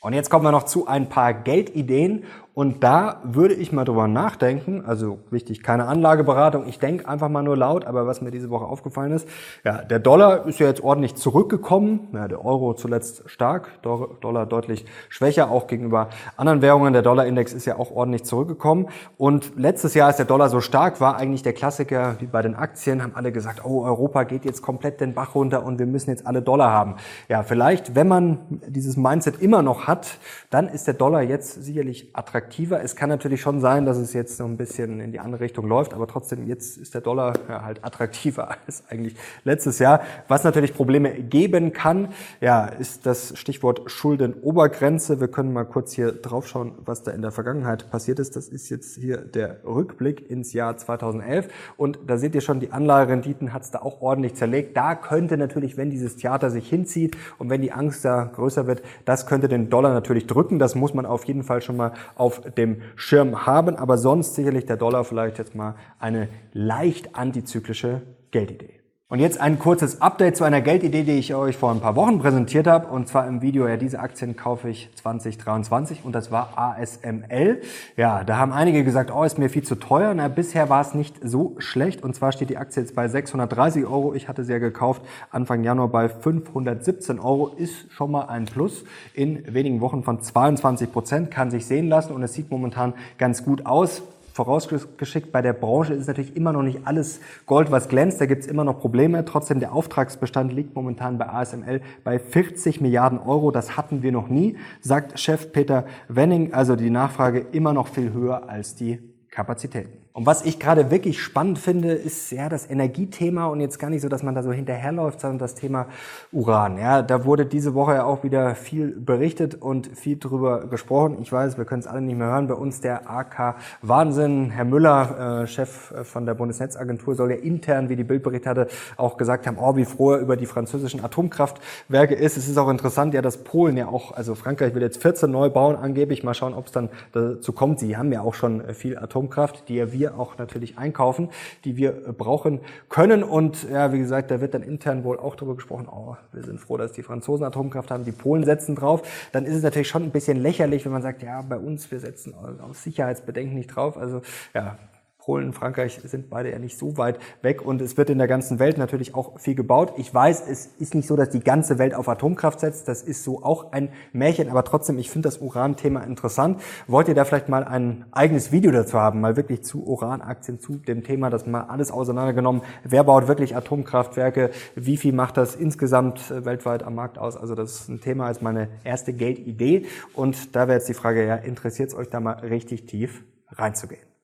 Und 0.00 0.12
jetzt 0.12 0.30
kommen 0.30 0.44
wir 0.44 0.52
noch 0.52 0.64
zu 0.64 0.86
ein 0.86 1.08
paar 1.08 1.34
Geldideen 1.34 2.24
und 2.56 2.82
da 2.82 3.20
würde 3.22 3.52
ich 3.52 3.70
mal 3.70 3.84
drüber 3.84 4.08
nachdenken, 4.08 4.82
also 4.86 5.18
wichtig, 5.30 5.62
keine 5.62 5.84
Anlageberatung, 5.88 6.66
ich 6.66 6.78
denke 6.78 7.06
einfach 7.06 7.28
mal 7.28 7.42
nur 7.42 7.54
laut, 7.54 7.84
aber 7.84 8.06
was 8.06 8.22
mir 8.22 8.30
diese 8.30 8.48
Woche 8.48 8.64
aufgefallen 8.64 9.12
ist, 9.12 9.28
ja, 9.62 9.82
der 9.82 9.98
Dollar 9.98 10.46
ist 10.46 10.58
ja 10.58 10.66
jetzt 10.66 10.82
ordentlich 10.82 11.16
zurückgekommen, 11.16 12.08
ja, 12.14 12.26
der 12.28 12.42
Euro 12.42 12.72
zuletzt 12.72 13.24
stark, 13.26 13.82
Dollar 13.82 14.46
deutlich 14.46 14.86
schwächer, 15.10 15.50
auch 15.50 15.66
gegenüber 15.66 16.08
anderen 16.38 16.62
Währungen, 16.62 16.94
der 16.94 17.02
Dollarindex 17.02 17.52
ist 17.52 17.66
ja 17.66 17.78
auch 17.78 17.90
ordentlich 17.90 18.24
zurückgekommen. 18.24 18.88
Und 19.18 19.52
letztes 19.58 19.92
Jahr, 19.92 20.06
als 20.06 20.16
der 20.16 20.24
Dollar 20.24 20.48
so 20.48 20.62
stark 20.62 20.98
war, 20.98 21.18
eigentlich 21.18 21.42
der 21.42 21.52
Klassiker, 21.52 22.16
wie 22.20 22.26
bei 22.26 22.40
den 22.40 22.54
Aktien, 22.54 23.02
haben 23.02 23.12
alle 23.16 23.32
gesagt, 23.32 23.66
oh, 23.66 23.84
Europa 23.84 24.22
geht 24.22 24.46
jetzt 24.46 24.62
komplett 24.62 25.02
den 25.02 25.12
Bach 25.12 25.34
runter 25.34 25.62
und 25.62 25.78
wir 25.78 25.84
müssen 25.84 26.08
jetzt 26.08 26.26
alle 26.26 26.40
Dollar 26.40 26.72
haben. 26.72 26.94
Ja, 27.28 27.42
vielleicht, 27.42 27.94
wenn 27.94 28.08
man 28.08 28.38
dieses 28.66 28.96
Mindset 28.96 29.42
immer 29.42 29.60
noch 29.60 29.86
hat, 29.86 30.16
dann 30.48 30.68
ist 30.68 30.86
der 30.86 30.94
Dollar 30.94 31.20
jetzt 31.20 31.62
sicherlich 31.62 32.08
attraktiv 32.14 32.45
attraktiver. 32.46 32.82
Es 32.82 32.94
kann 32.94 33.08
natürlich 33.08 33.40
schon 33.40 33.60
sein, 33.60 33.84
dass 33.86 33.96
es 33.96 34.12
jetzt 34.12 34.38
noch 34.38 34.46
ein 34.46 34.56
bisschen 34.56 35.00
in 35.00 35.10
die 35.10 35.18
andere 35.18 35.42
Richtung 35.42 35.66
läuft, 35.66 35.92
aber 35.92 36.06
trotzdem 36.06 36.46
jetzt 36.46 36.78
ist 36.78 36.94
der 36.94 37.00
Dollar 37.00 37.34
ja, 37.48 37.64
halt 37.64 37.84
attraktiver 37.84 38.56
als 38.66 38.84
eigentlich 38.88 39.16
letztes 39.44 39.78
Jahr. 39.78 40.00
Was 40.28 40.44
natürlich 40.44 40.74
Probleme 40.74 41.12
geben 41.14 41.72
kann, 41.72 42.08
ja, 42.40 42.66
ist 42.66 43.04
das 43.04 43.36
Stichwort 43.36 43.90
Schuldenobergrenze. 43.90 45.20
Wir 45.20 45.28
können 45.28 45.52
mal 45.52 45.64
kurz 45.64 45.92
hier 45.92 46.12
drauf 46.12 46.46
schauen, 46.46 46.72
was 46.84 47.02
da 47.02 47.10
in 47.10 47.22
der 47.22 47.32
Vergangenheit 47.32 47.90
passiert 47.90 48.20
ist. 48.20 48.36
Das 48.36 48.48
ist 48.48 48.68
jetzt 48.68 48.96
hier 48.96 49.18
der 49.18 49.58
Rückblick 49.64 50.30
ins 50.30 50.52
Jahr 50.52 50.76
2011 50.76 51.48
und 51.76 51.98
da 52.06 52.16
seht 52.16 52.34
ihr 52.34 52.40
schon, 52.40 52.60
die 52.60 52.70
Anlagerenditen 52.70 53.52
hat 53.52 53.62
es 53.62 53.70
da 53.72 53.80
auch 53.80 54.00
ordentlich 54.00 54.34
zerlegt. 54.34 54.76
Da 54.76 54.94
könnte 54.94 55.36
natürlich, 55.36 55.76
wenn 55.76 55.90
dieses 55.90 56.16
Theater 56.16 56.50
sich 56.50 56.68
hinzieht 56.68 57.16
und 57.38 57.50
wenn 57.50 57.62
die 57.62 57.72
Angst 57.72 58.04
da 58.04 58.24
größer 58.24 58.66
wird, 58.66 58.82
das 59.04 59.26
könnte 59.26 59.48
den 59.48 59.68
Dollar 59.68 59.92
natürlich 59.92 60.26
drücken. 60.26 60.58
Das 60.58 60.74
muss 60.76 60.94
man 60.94 61.06
auf 61.06 61.24
jeden 61.24 61.42
Fall 61.42 61.60
schon 61.60 61.76
mal 61.76 61.92
auf 62.14 62.35
dem 62.56 62.82
Schirm 62.96 63.46
haben, 63.46 63.76
aber 63.76 63.98
sonst 63.98 64.34
sicherlich 64.34 64.66
der 64.66 64.76
Dollar 64.76 65.04
vielleicht 65.04 65.38
jetzt 65.38 65.54
mal 65.54 65.74
eine 65.98 66.28
leicht 66.52 67.14
antizyklische 67.14 68.02
Geldidee. 68.30 68.75
Und 69.08 69.20
jetzt 69.20 69.40
ein 69.40 69.60
kurzes 69.60 70.02
Update 70.02 70.36
zu 70.36 70.42
einer 70.42 70.60
Geldidee, 70.60 71.04
die 71.04 71.12
ich 71.12 71.32
euch 71.32 71.56
vor 71.56 71.70
ein 71.70 71.78
paar 71.78 71.94
Wochen 71.94 72.18
präsentiert 72.18 72.66
habe. 72.66 72.88
Und 72.88 73.06
zwar 73.06 73.28
im 73.28 73.40
Video, 73.40 73.68
ja, 73.68 73.76
diese 73.76 74.00
Aktien 74.00 74.34
kaufe 74.34 74.68
ich 74.68 74.90
2023 74.96 76.00
und 76.02 76.12
das 76.12 76.32
war 76.32 76.58
ASML. 76.58 77.62
Ja, 77.96 78.24
da 78.24 78.36
haben 78.38 78.52
einige 78.52 78.82
gesagt, 78.82 79.12
oh, 79.14 79.22
ist 79.22 79.38
mir 79.38 79.48
viel 79.48 79.62
zu 79.62 79.76
teuer. 79.76 80.12
Na, 80.12 80.26
bisher 80.26 80.70
war 80.70 80.80
es 80.80 80.92
nicht 80.92 81.14
so 81.22 81.54
schlecht. 81.58 82.02
Und 82.02 82.16
zwar 82.16 82.32
steht 82.32 82.50
die 82.50 82.56
Aktie 82.56 82.82
jetzt 82.82 82.96
bei 82.96 83.06
630 83.06 83.84
Euro. 83.84 84.12
Ich 84.12 84.26
hatte 84.26 84.42
sie 84.42 84.50
ja 84.50 84.58
gekauft 84.58 85.02
Anfang 85.30 85.62
Januar 85.62 85.86
bei 85.86 86.08
517 86.08 87.20
Euro. 87.20 87.46
Ist 87.56 87.92
schon 87.92 88.10
mal 88.10 88.22
ein 88.22 88.46
Plus 88.46 88.82
in 89.14 89.54
wenigen 89.54 89.80
Wochen 89.80 90.02
von 90.02 90.20
22 90.20 90.90
Prozent. 90.90 91.30
Kann 91.30 91.52
sich 91.52 91.66
sehen 91.66 91.88
lassen 91.88 92.12
und 92.12 92.24
es 92.24 92.32
sieht 92.32 92.50
momentan 92.50 92.92
ganz 93.18 93.44
gut 93.44 93.66
aus 93.66 94.02
vorausgeschickt, 94.36 95.32
bei 95.32 95.40
der 95.40 95.54
Branche 95.54 95.94
ist 95.94 96.08
natürlich 96.08 96.36
immer 96.36 96.52
noch 96.52 96.62
nicht 96.62 96.80
alles 96.84 97.20
Gold, 97.46 97.70
was 97.70 97.88
glänzt. 97.88 98.20
Da 98.20 98.26
gibt 98.26 98.42
es 98.42 98.46
immer 98.46 98.64
noch 98.64 98.78
Probleme. 98.78 99.24
Trotzdem, 99.24 99.60
der 99.60 99.72
Auftragsbestand 99.72 100.52
liegt 100.52 100.76
momentan 100.76 101.16
bei 101.16 101.26
ASML 101.28 101.80
bei 102.04 102.18
40 102.18 102.82
Milliarden 102.82 103.18
Euro. 103.18 103.50
Das 103.50 103.78
hatten 103.78 104.02
wir 104.02 104.12
noch 104.12 104.28
nie, 104.28 104.56
sagt 104.82 105.18
Chef 105.18 105.52
Peter 105.52 105.86
Wenning. 106.08 106.52
Also 106.52 106.76
die 106.76 106.90
Nachfrage 106.90 107.46
immer 107.52 107.72
noch 107.72 107.88
viel 107.88 108.12
höher 108.12 108.48
als 108.48 108.74
die 108.74 108.98
Kapazitäten. 109.30 110.05
Und 110.16 110.24
was 110.24 110.46
ich 110.46 110.58
gerade 110.58 110.90
wirklich 110.90 111.20
spannend 111.20 111.58
finde, 111.58 111.92
ist 111.92 112.30
ja 112.30 112.48
das 112.48 112.70
Energiethema 112.70 113.48
und 113.48 113.60
jetzt 113.60 113.78
gar 113.78 113.90
nicht 113.90 114.00
so, 114.00 114.08
dass 114.08 114.22
man 114.22 114.34
da 114.34 114.42
so 114.42 114.50
hinterherläuft, 114.50 115.20
sondern 115.20 115.38
das 115.38 115.54
Thema 115.54 115.88
Uran. 116.32 116.78
Ja, 116.78 117.02
da 117.02 117.26
wurde 117.26 117.44
diese 117.44 117.74
Woche 117.74 117.96
ja 117.96 118.04
auch 118.04 118.24
wieder 118.24 118.54
viel 118.54 118.98
berichtet 118.98 119.56
und 119.56 119.88
viel 119.88 120.18
drüber 120.18 120.68
gesprochen. 120.68 121.18
Ich 121.20 121.30
weiß, 121.30 121.58
wir 121.58 121.66
können 121.66 121.80
es 121.80 121.86
alle 121.86 122.00
nicht 122.00 122.16
mehr 122.16 122.28
hören. 122.28 122.46
Bei 122.46 122.54
uns 122.54 122.80
der 122.80 123.10
AK 123.10 123.56
Wahnsinn. 123.82 124.48
Herr 124.48 124.64
Müller, 124.64 125.42
äh, 125.42 125.46
Chef 125.46 125.92
von 126.04 126.24
der 126.24 126.32
Bundesnetzagentur, 126.32 127.14
soll 127.14 127.32
ja 127.32 127.36
intern, 127.36 127.90
wie 127.90 127.96
die 127.96 128.04
Bildbericht 128.04 128.46
hatte, 128.46 128.68
auch 128.96 129.18
gesagt 129.18 129.46
haben, 129.46 129.58
oh, 129.60 129.76
wie 129.76 129.84
froh 129.84 130.12
er 130.12 130.20
über 130.20 130.38
die 130.38 130.46
französischen 130.46 131.04
Atomkraftwerke 131.04 132.14
ist. 132.14 132.38
Es 132.38 132.48
ist 132.48 132.56
auch 132.56 132.70
interessant, 132.70 133.12
ja, 133.12 133.20
dass 133.20 133.44
Polen 133.44 133.76
ja 133.76 133.88
auch, 133.88 134.12
also 134.12 134.34
Frankreich 134.34 134.74
will 134.74 134.80
jetzt 134.80 135.02
14 135.02 135.30
neu 135.30 135.50
bauen 135.50 135.76
angeblich. 135.76 136.24
Mal 136.24 136.32
schauen, 136.32 136.54
ob 136.54 136.68
es 136.68 136.72
dann 136.72 136.88
dazu 137.12 137.52
kommt. 137.52 137.80
Sie 137.80 137.98
haben 137.98 138.10
ja 138.12 138.22
auch 138.22 138.32
schon 138.32 138.62
viel 138.72 138.96
Atomkraft, 138.96 139.68
die 139.68 139.74
ja 139.74 139.92
wir 139.92 140.05
wir 140.06 140.18
auch 140.18 140.38
natürlich 140.38 140.78
einkaufen, 140.78 141.28
die 141.64 141.76
wir 141.76 141.90
äh, 141.90 142.12
brauchen 142.12 142.60
können. 142.88 143.22
Und 143.22 143.68
ja, 143.70 143.92
wie 143.92 143.98
gesagt, 143.98 144.30
da 144.30 144.40
wird 144.40 144.54
dann 144.54 144.62
intern 144.62 145.04
wohl 145.04 145.18
auch 145.18 145.36
darüber 145.36 145.56
gesprochen, 145.56 145.88
oh, 145.90 146.16
wir 146.32 146.42
sind 146.42 146.60
froh, 146.60 146.76
dass 146.76 146.92
die 146.92 147.02
Franzosen 147.02 147.44
Atomkraft 147.44 147.90
haben, 147.90 148.04
die 148.04 148.12
Polen 148.12 148.44
setzen 148.44 148.74
drauf. 148.74 149.02
Dann 149.32 149.44
ist 149.44 149.54
es 149.54 149.62
natürlich 149.62 149.88
schon 149.88 150.04
ein 150.04 150.10
bisschen 150.10 150.40
lächerlich, 150.40 150.84
wenn 150.84 150.92
man 150.92 151.02
sagt, 151.02 151.22
ja, 151.22 151.42
bei 151.42 151.58
uns, 151.58 151.90
wir 151.90 152.00
setzen 152.00 152.34
aus 152.34 152.82
Sicherheitsbedenken 152.82 153.54
nicht 153.54 153.68
drauf. 153.68 153.96
Also 153.96 154.22
ja, 154.54 154.78
Polen, 155.26 155.52
Frankreich 155.52 156.00
sind 156.04 156.30
beide 156.30 156.52
ja 156.52 156.60
nicht 156.60 156.78
so 156.78 156.98
weit 156.98 157.18
weg 157.42 157.60
und 157.60 157.82
es 157.82 157.96
wird 157.96 158.10
in 158.10 158.18
der 158.18 158.28
ganzen 158.28 158.60
Welt 158.60 158.78
natürlich 158.78 159.16
auch 159.16 159.40
viel 159.40 159.56
gebaut. 159.56 159.94
Ich 159.96 160.14
weiß, 160.14 160.48
es 160.48 160.66
ist 160.78 160.94
nicht 160.94 161.08
so, 161.08 161.16
dass 161.16 161.30
die 161.30 161.40
ganze 161.40 161.80
Welt 161.80 161.96
auf 161.96 162.08
Atomkraft 162.08 162.60
setzt. 162.60 162.86
Das 162.86 163.02
ist 163.02 163.24
so 163.24 163.42
auch 163.42 163.72
ein 163.72 163.88
Märchen, 164.12 164.48
aber 164.48 164.62
trotzdem, 164.62 165.00
ich 165.00 165.10
finde 165.10 165.26
das 165.26 165.38
Uran-Thema 165.38 166.04
interessant. 166.04 166.62
Wollt 166.86 167.08
ihr 167.08 167.16
da 167.16 167.24
vielleicht 167.24 167.48
mal 167.48 167.64
ein 167.64 168.04
eigenes 168.12 168.52
Video 168.52 168.70
dazu 168.70 169.00
haben, 169.00 169.20
mal 169.20 169.36
wirklich 169.36 169.64
zu 169.64 169.84
Uranaktien, 169.84 170.60
zu 170.60 170.76
dem 170.76 171.02
Thema, 171.02 171.28
das 171.28 171.44
mal 171.44 171.62
alles 171.62 171.90
auseinandergenommen. 171.90 172.62
Wer 172.84 173.02
baut 173.02 173.26
wirklich 173.26 173.56
Atomkraftwerke? 173.56 174.50
Wie 174.76 174.96
viel 174.96 175.12
macht 175.12 175.38
das 175.38 175.56
insgesamt 175.56 176.30
äh, 176.30 176.44
weltweit 176.44 176.84
am 176.84 176.94
Markt 176.94 177.18
aus? 177.18 177.36
Also 177.36 177.56
das 177.56 177.80
ist 177.80 177.88
ein 177.88 178.00
Thema 178.00 178.26
als 178.26 178.42
meine 178.42 178.68
erste 178.84 179.12
Geldidee 179.12 179.86
und 180.14 180.54
da 180.54 180.68
wäre 180.68 180.78
jetzt 180.78 180.88
die 180.88 180.94
Frage, 180.94 181.26
ja, 181.26 181.34
interessiert 181.34 181.88
es 181.88 181.96
euch 181.96 182.10
da 182.10 182.20
mal 182.20 182.34
richtig 182.34 182.86
tief 182.86 183.24
reinzugehen? 183.50 184.15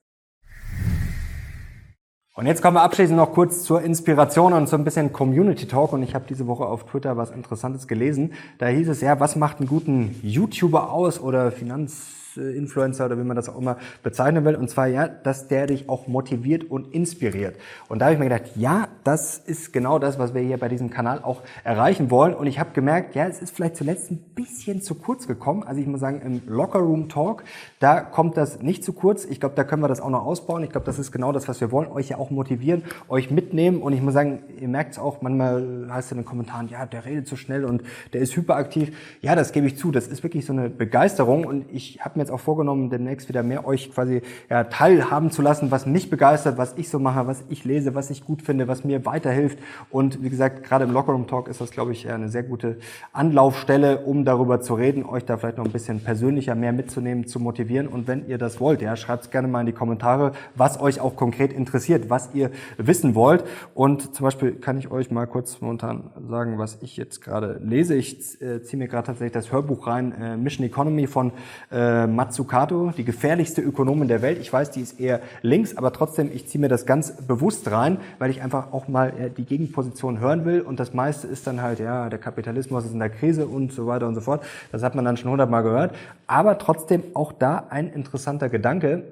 Und 2.35 2.47
jetzt 2.47 2.63
kommen 2.63 2.77
wir 2.77 2.83
abschließend 2.83 3.19
noch 3.19 3.33
kurz 3.33 3.63
zur 3.63 3.83
Inspiration 3.83 4.55
und 4.55 4.67
so 4.67 4.77
ein 4.77 4.85
bisschen 4.85 5.13
Community 5.13 5.67
Talk. 5.67 5.93
Und 5.93 6.03
ich 6.03 6.15
habe 6.15 6.25
diese 6.27 6.47
Woche 6.47 6.65
auf 6.65 6.85
Twitter 6.85 7.19
was 7.19 7.31
Interessantes 7.31 7.87
gelesen. 7.87 8.33
Da 8.57 8.69
hieß 8.69 8.89
es 8.89 9.03
ja, 9.03 9.21
was 9.21 9.37
macht 9.37 9.59
einen 9.59 9.69
guten 9.69 10.19
YouTuber 10.23 10.91
aus 10.91 11.21
oder 11.21 11.53
Finanz 11.53 12.22
Influencer 12.37 13.07
oder 13.07 13.19
wie 13.19 13.25
man 13.25 13.37
das 13.37 13.49
auch 13.49 13.59
immer 13.59 13.77
bezeichnen 14.03 14.45
will. 14.45 14.57
Und 14.57 14.71
zwar 14.71 14.87
ja, 14.87 15.09
dass 15.09 15.49
der 15.49 15.67
dich 15.67 15.89
auch 15.89 16.07
motiviert 16.07 16.71
und 16.71 16.95
inspiriert. 16.95 17.57
Und 17.89 17.99
da 17.99 18.07
habe 18.07 18.15
ich 18.15 18.19
mir 18.19 18.29
gedacht, 18.29 18.57
ja, 18.57 18.89
das 19.05 19.39
ist 19.39 19.73
genau 19.73 19.99
das, 19.99 20.19
was 20.19 20.35
wir 20.35 20.43
hier 20.43 20.59
bei 20.59 20.69
diesem 20.69 20.91
Kanal 20.91 21.21
auch 21.23 21.43
erreichen 21.65 22.11
wollen. 22.11 22.35
Und 22.35 22.47
ich 22.47 22.59
habe 22.59 22.71
gemerkt, 22.73 23.15
ja, 23.15 23.27
es 23.27 23.41
ist 23.41 23.55
vielleicht 23.55 23.77
zuletzt 23.77 24.11
ein 24.11 24.19
bisschen 24.35 24.83
zu 24.83 24.95
kurz 24.95 25.27
gekommen. 25.27 25.63
Also 25.63 25.81
ich 25.81 25.87
muss 25.87 26.01
sagen, 26.01 26.21
im 26.23 26.43
Locker 26.47 26.81
Room 26.81 27.09
Talk, 27.09 27.45
da 27.79 28.01
kommt 28.01 28.37
das 28.37 28.63
nicht 28.63 28.85
zu 28.85 28.93
kurz. 28.93 29.25
Ich 29.25 29.41
glaube, 29.41 29.55
da 29.55 29.65
können 29.65 29.83
wir 29.83 29.89
das 29.89 30.01
auch 30.01 30.11
noch 30.11 30.25
ausbauen. 30.25 30.63
Ich 30.63 30.71
glaube, 30.71 30.87
das 30.87 30.99
ist 30.99 31.13
genau 31.13 31.33
das, 31.33 31.49
was 31.49 31.61
wir 31.61 31.73
wollen. 31.73 31.91
Euch 31.91 32.11
ja 32.11 32.19
auch 32.19 32.31
motivieren, 32.31 32.83
euch 33.09 33.31
mitnehmen. 33.31 33.83
Und 33.83 33.93
ich 33.93 34.03
muss 34.03 34.15
sagen, 34.15 34.43
ihr 34.61 34.69
merkt 34.69 34.93
es 34.93 34.99
auch, 34.99 35.23
manchmal 35.23 35.89
heißt 35.91 36.07
es 36.07 36.13
in 36.13 36.19
den 36.19 36.25
Kommentaren, 36.25 36.69
ja, 36.69 36.87
der 36.87 37.05
redet 37.05 37.27
zu 37.27 37.37
schnell 37.37 37.65
und 37.65 37.83
der 38.13 38.21
ist 38.21 38.37
hyperaktiv. 38.37 38.97
Ja, 39.21 39.35
das 39.35 39.53
gebe 39.53 39.67
ich 39.67 39.77
zu. 39.77 39.91
Das 39.91 40.07
ist 40.07 40.23
wirklich 40.23 40.47
so 40.47 40.53
eine 40.53 40.71
Begeisterung. 40.71 41.45
Und 41.45 41.67
ich 41.73 42.01
habe 42.01 42.19
mir 42.19 42.22
jetzt 42.23 42.33
auch 42.33 42.41
vorgenommen, 42.41 42.91
demnächst 42.91 43.29
wieder 43.29 43.43
mehr 43.43 43.67
euch 43.67 43.93
quasi 43.93 44.23
ja, 44.49 44.65
teilhaben 44.65 45.31
zu 45.31 45.43
lassen, 45.43 45.71
was 45.71 45.87
mich 45.87 46.11
begeistert, 46.11 46.59
was 46.59 46.75
ich 46.77 46.89
so 46.89 46.99
mache, 46.99 47.27
was 47.27 47.45
ich 47.49 47.65
lese, 47.65 47.95
was 47.95 48.11
ich 48.11 48.25
gut 48.25 48.43
finde, 48.43 48.69
was 48.69 48.85
mir 48.85 49.05
weiterhilft. 49.05 49.59
Und 49.91 50.23
wie 50.23 50.31
gesagt, 50.31 50.65
gerade 50.65 50.85
im 50.85 50.93
Lockerroom 50.93 51.27
Talk 51.27 51.49
ist 51.49 51.61
das, 51.61 51.71
glaube 51.71 51.93
ich, 51.93 52.09
eine 52.09 52.29
sehr 52.29 52.43
gute 52.43 52.79
Anlaufstelle, 53.13 54.01
um 54.01 54.25
darüber 54.25 54.61
zu 54.61 54.75
reden, 54.75 55.05
euch 55.05 55.25
da 55.25 55.37
vielleicht 55.37 55.59
noch 55.59 55.65
ein 55.65 55.73
bisschen 55.73 56.01
persönlicher 56.01 56.55
mehr 56.55 56.73
mitzunehmen, 56.73 57.27
zu 57.27 57.41
motivieren. 57.41 57.89
Und 57.89 58.09
wenn 58.09 58.27
ihr 58.29 58.39
das 58.39 58.61
wollt, 58.61 58.83
ja, 58.83 58.97
schreibt 58.97 59.25
es 59.25 59.31
gerne 59.31 59.49
mal 59.49 59.61
in 59.61 59.67
die 59.67 59.73
Kommentare, 59.73 60.33
was 60.55 60.81
euch 60.81 61.01
auch 61.01 61.17
konkret 61.17 61.53
interessiert, 61.53 62.11
was 62.11 62.31
ihr 62.35 62.51
wissen 62.79 63.15
wollt. 63.15 63.45
Und 63.75 64.15
zum 64.15 64.25
Beispiel 64.25 64.53
kann 64.53 64.79
ich 64.79 64.91
euch 64.91 65.11
mal 65.11 65.27
kurz 65.27 65.61
momentan 65.61 66.11
sagen, 66.29 66.59
was 66.59 66.79
ich 66.83 66.97
jetzt 66.97 67.21
gerade 67.21 67.61
lese. 67.63 67.95
Ich 67.95 68.41
äh, 68.41 68.63
ziehe 68.63 68.79
mir 68.79 68.89
gerade 68.89 69.07
tatsächlich 69.07 69.33
das 69.33 69.53
Hörbuch 69.53 69.87
rein, 69.87 70.13
äh, 70.13 70.37
Mission 70.37 70.67
Economy 70.67 71.07
von 71.07 71.33
äh, 71.71 72.07
Mazzucato, 72.15 72.93
die 72.97 73.05
gefährlichste 73.05 73.61
Ökonomin 73.61 74.09
der 74.09 74.23
Welt. 74.23 74.39
Ich 74.41 74.53
weiß, 74.53 74.71
die 74.71 74.81
ist 74.81 75.01
eher 75.01 75.21
links, 75.43 75.77
aber 75.77 75.93
trotzdem, 75.93 76.31
ich 76.33 76.49
ziehe 76.49 76.61
mir 76.61 76.69
das 76.69 76.87
ganz 76.87 77.13
bewusst 77.27 77.71
rein, 77.71 77.99
weil 78.19 78.31
ich 78.31 78.43
einfach 78.43 78.73
auch 78.73 78.89
mal 78.89 79.13
äh, 79.19 79.31
die 79.31 79.45
Gegenposition 79.45 80.21
hören 80.21 80.45
will. 80.45 80.61
Und 80.61 80.81
das 80.81 80.95
meiste 80.95 81.27
ist 81.27 81.47
dann 81.47 81.63
halt, 81.63 81.81
ja, 81.81 82.09
der 82.09 82.19
Kapitalismus 82.19 82.85
ist 82.85 82.93
in 82.93 82.99
der 82.99 83.11
Krise 83.11 83.47
und 83.47 83.73
so 83.73 83.87
weiter 83.87 84.07
und 84.07 84.15
so 84.15 84.21
fort. 84.21 84.45
Das 84.71 84.83
hat 84.83 84.95
man 84.95 85.05
dann 85.05 85.17
schon 85.17 85.31
hundertmal 85.31 85.63
gehört. 85.63 85.95
Aber 86.27 86.59
trotzdem 86.59 87.03
auch 87.15 87.33
da 87.33 87.67
ein 87.71 87.89
interessanter 87.89 88.49
Gedanke 88.49 89.05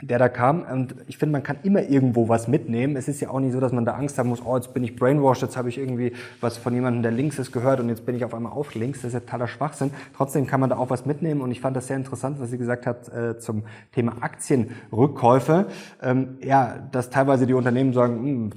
der 0.00 0.20
da 0.20 0.28
kam. 0.28 0.62
Und 0.62 0.94
ich 1.08 1.18
finde, 1.18 1.32
man 1.32 1.42
kann 1.42 1.58
immer 1.64 1.82
irgendwo 1.82 2.28
was 2.28 2.46
mitnehmen. 2.46 2.94
Es 2.96 3.08
ist 3.08 3.20
ja 3.20 3.30
auch 3.30 3.40
nicht 3.40 3.52
so, 3.52 3.58
dass 3.58 3.72
man 3.72 3.84
da 3.84 3.94
Angst 3.94 4.16
haben 4.16 4.28
muss, 4.28 4.40
oh, 4.44 4.54
jetzt 4.54 4.72
bin 4.72 4.84
ich 4.84 4.94
brainwashed, 4.94 5.42
jetzt 5.42 5.56
habe 5.56 5.68
ich 5.68 5.78
irgendwie 5.78 6.12
was 6.40 6.56
von 6.56 6.72
jemandem, 6.72 7.02
der 7.02 7.10
links 7.10 7.38
ist, 7.40 7.50
gehört 7.50 7.80
und 7.80 7.88
jetzt 7.88 8.06
bin 8.06 8.14
ich 8.14 8.24
auf 8.24 8.32
einmal 8.32 8.52
auf 8.52 8.74
links. 8.76 9.02
Das 9.02 9.08
ist 9.08 9.14
ja 9.14 9.20
totaler 9.20 9.48
Schwachsinn. 9.48 9.90
Trotzdem 10.16 10.46
kann 10.46 10.60
man 10.60 10.70
da 10.70 10.76
auch 10.76 10.90
was 10.90 11.04
mitnehmen 11.04 11.40
und 11.40 11.50
ich 11.50 11.60
fand 11.60 11.76
das 11.76 11.88
sehr 11.88 11.96
interessant, 11.96 12.38
was 12.38 12.50
sie 12.50 12.58
gesagt 12.58 12.86
hat 12.86 13.08
äh, 13.08 13.38
zum 13.40 13.64
Thema 13.92 14.12
Aktienrückkäufe. 14.20 15.66
Ähm, 16.00 16.38
ja, 16.42 16.78
dass 16.92 17.10
teilweise 17.10 17.46
die 17.46 17.54
Unternehmen 17.54 17.92
sagen, 17.92 18.22
hm, 18.22 18.50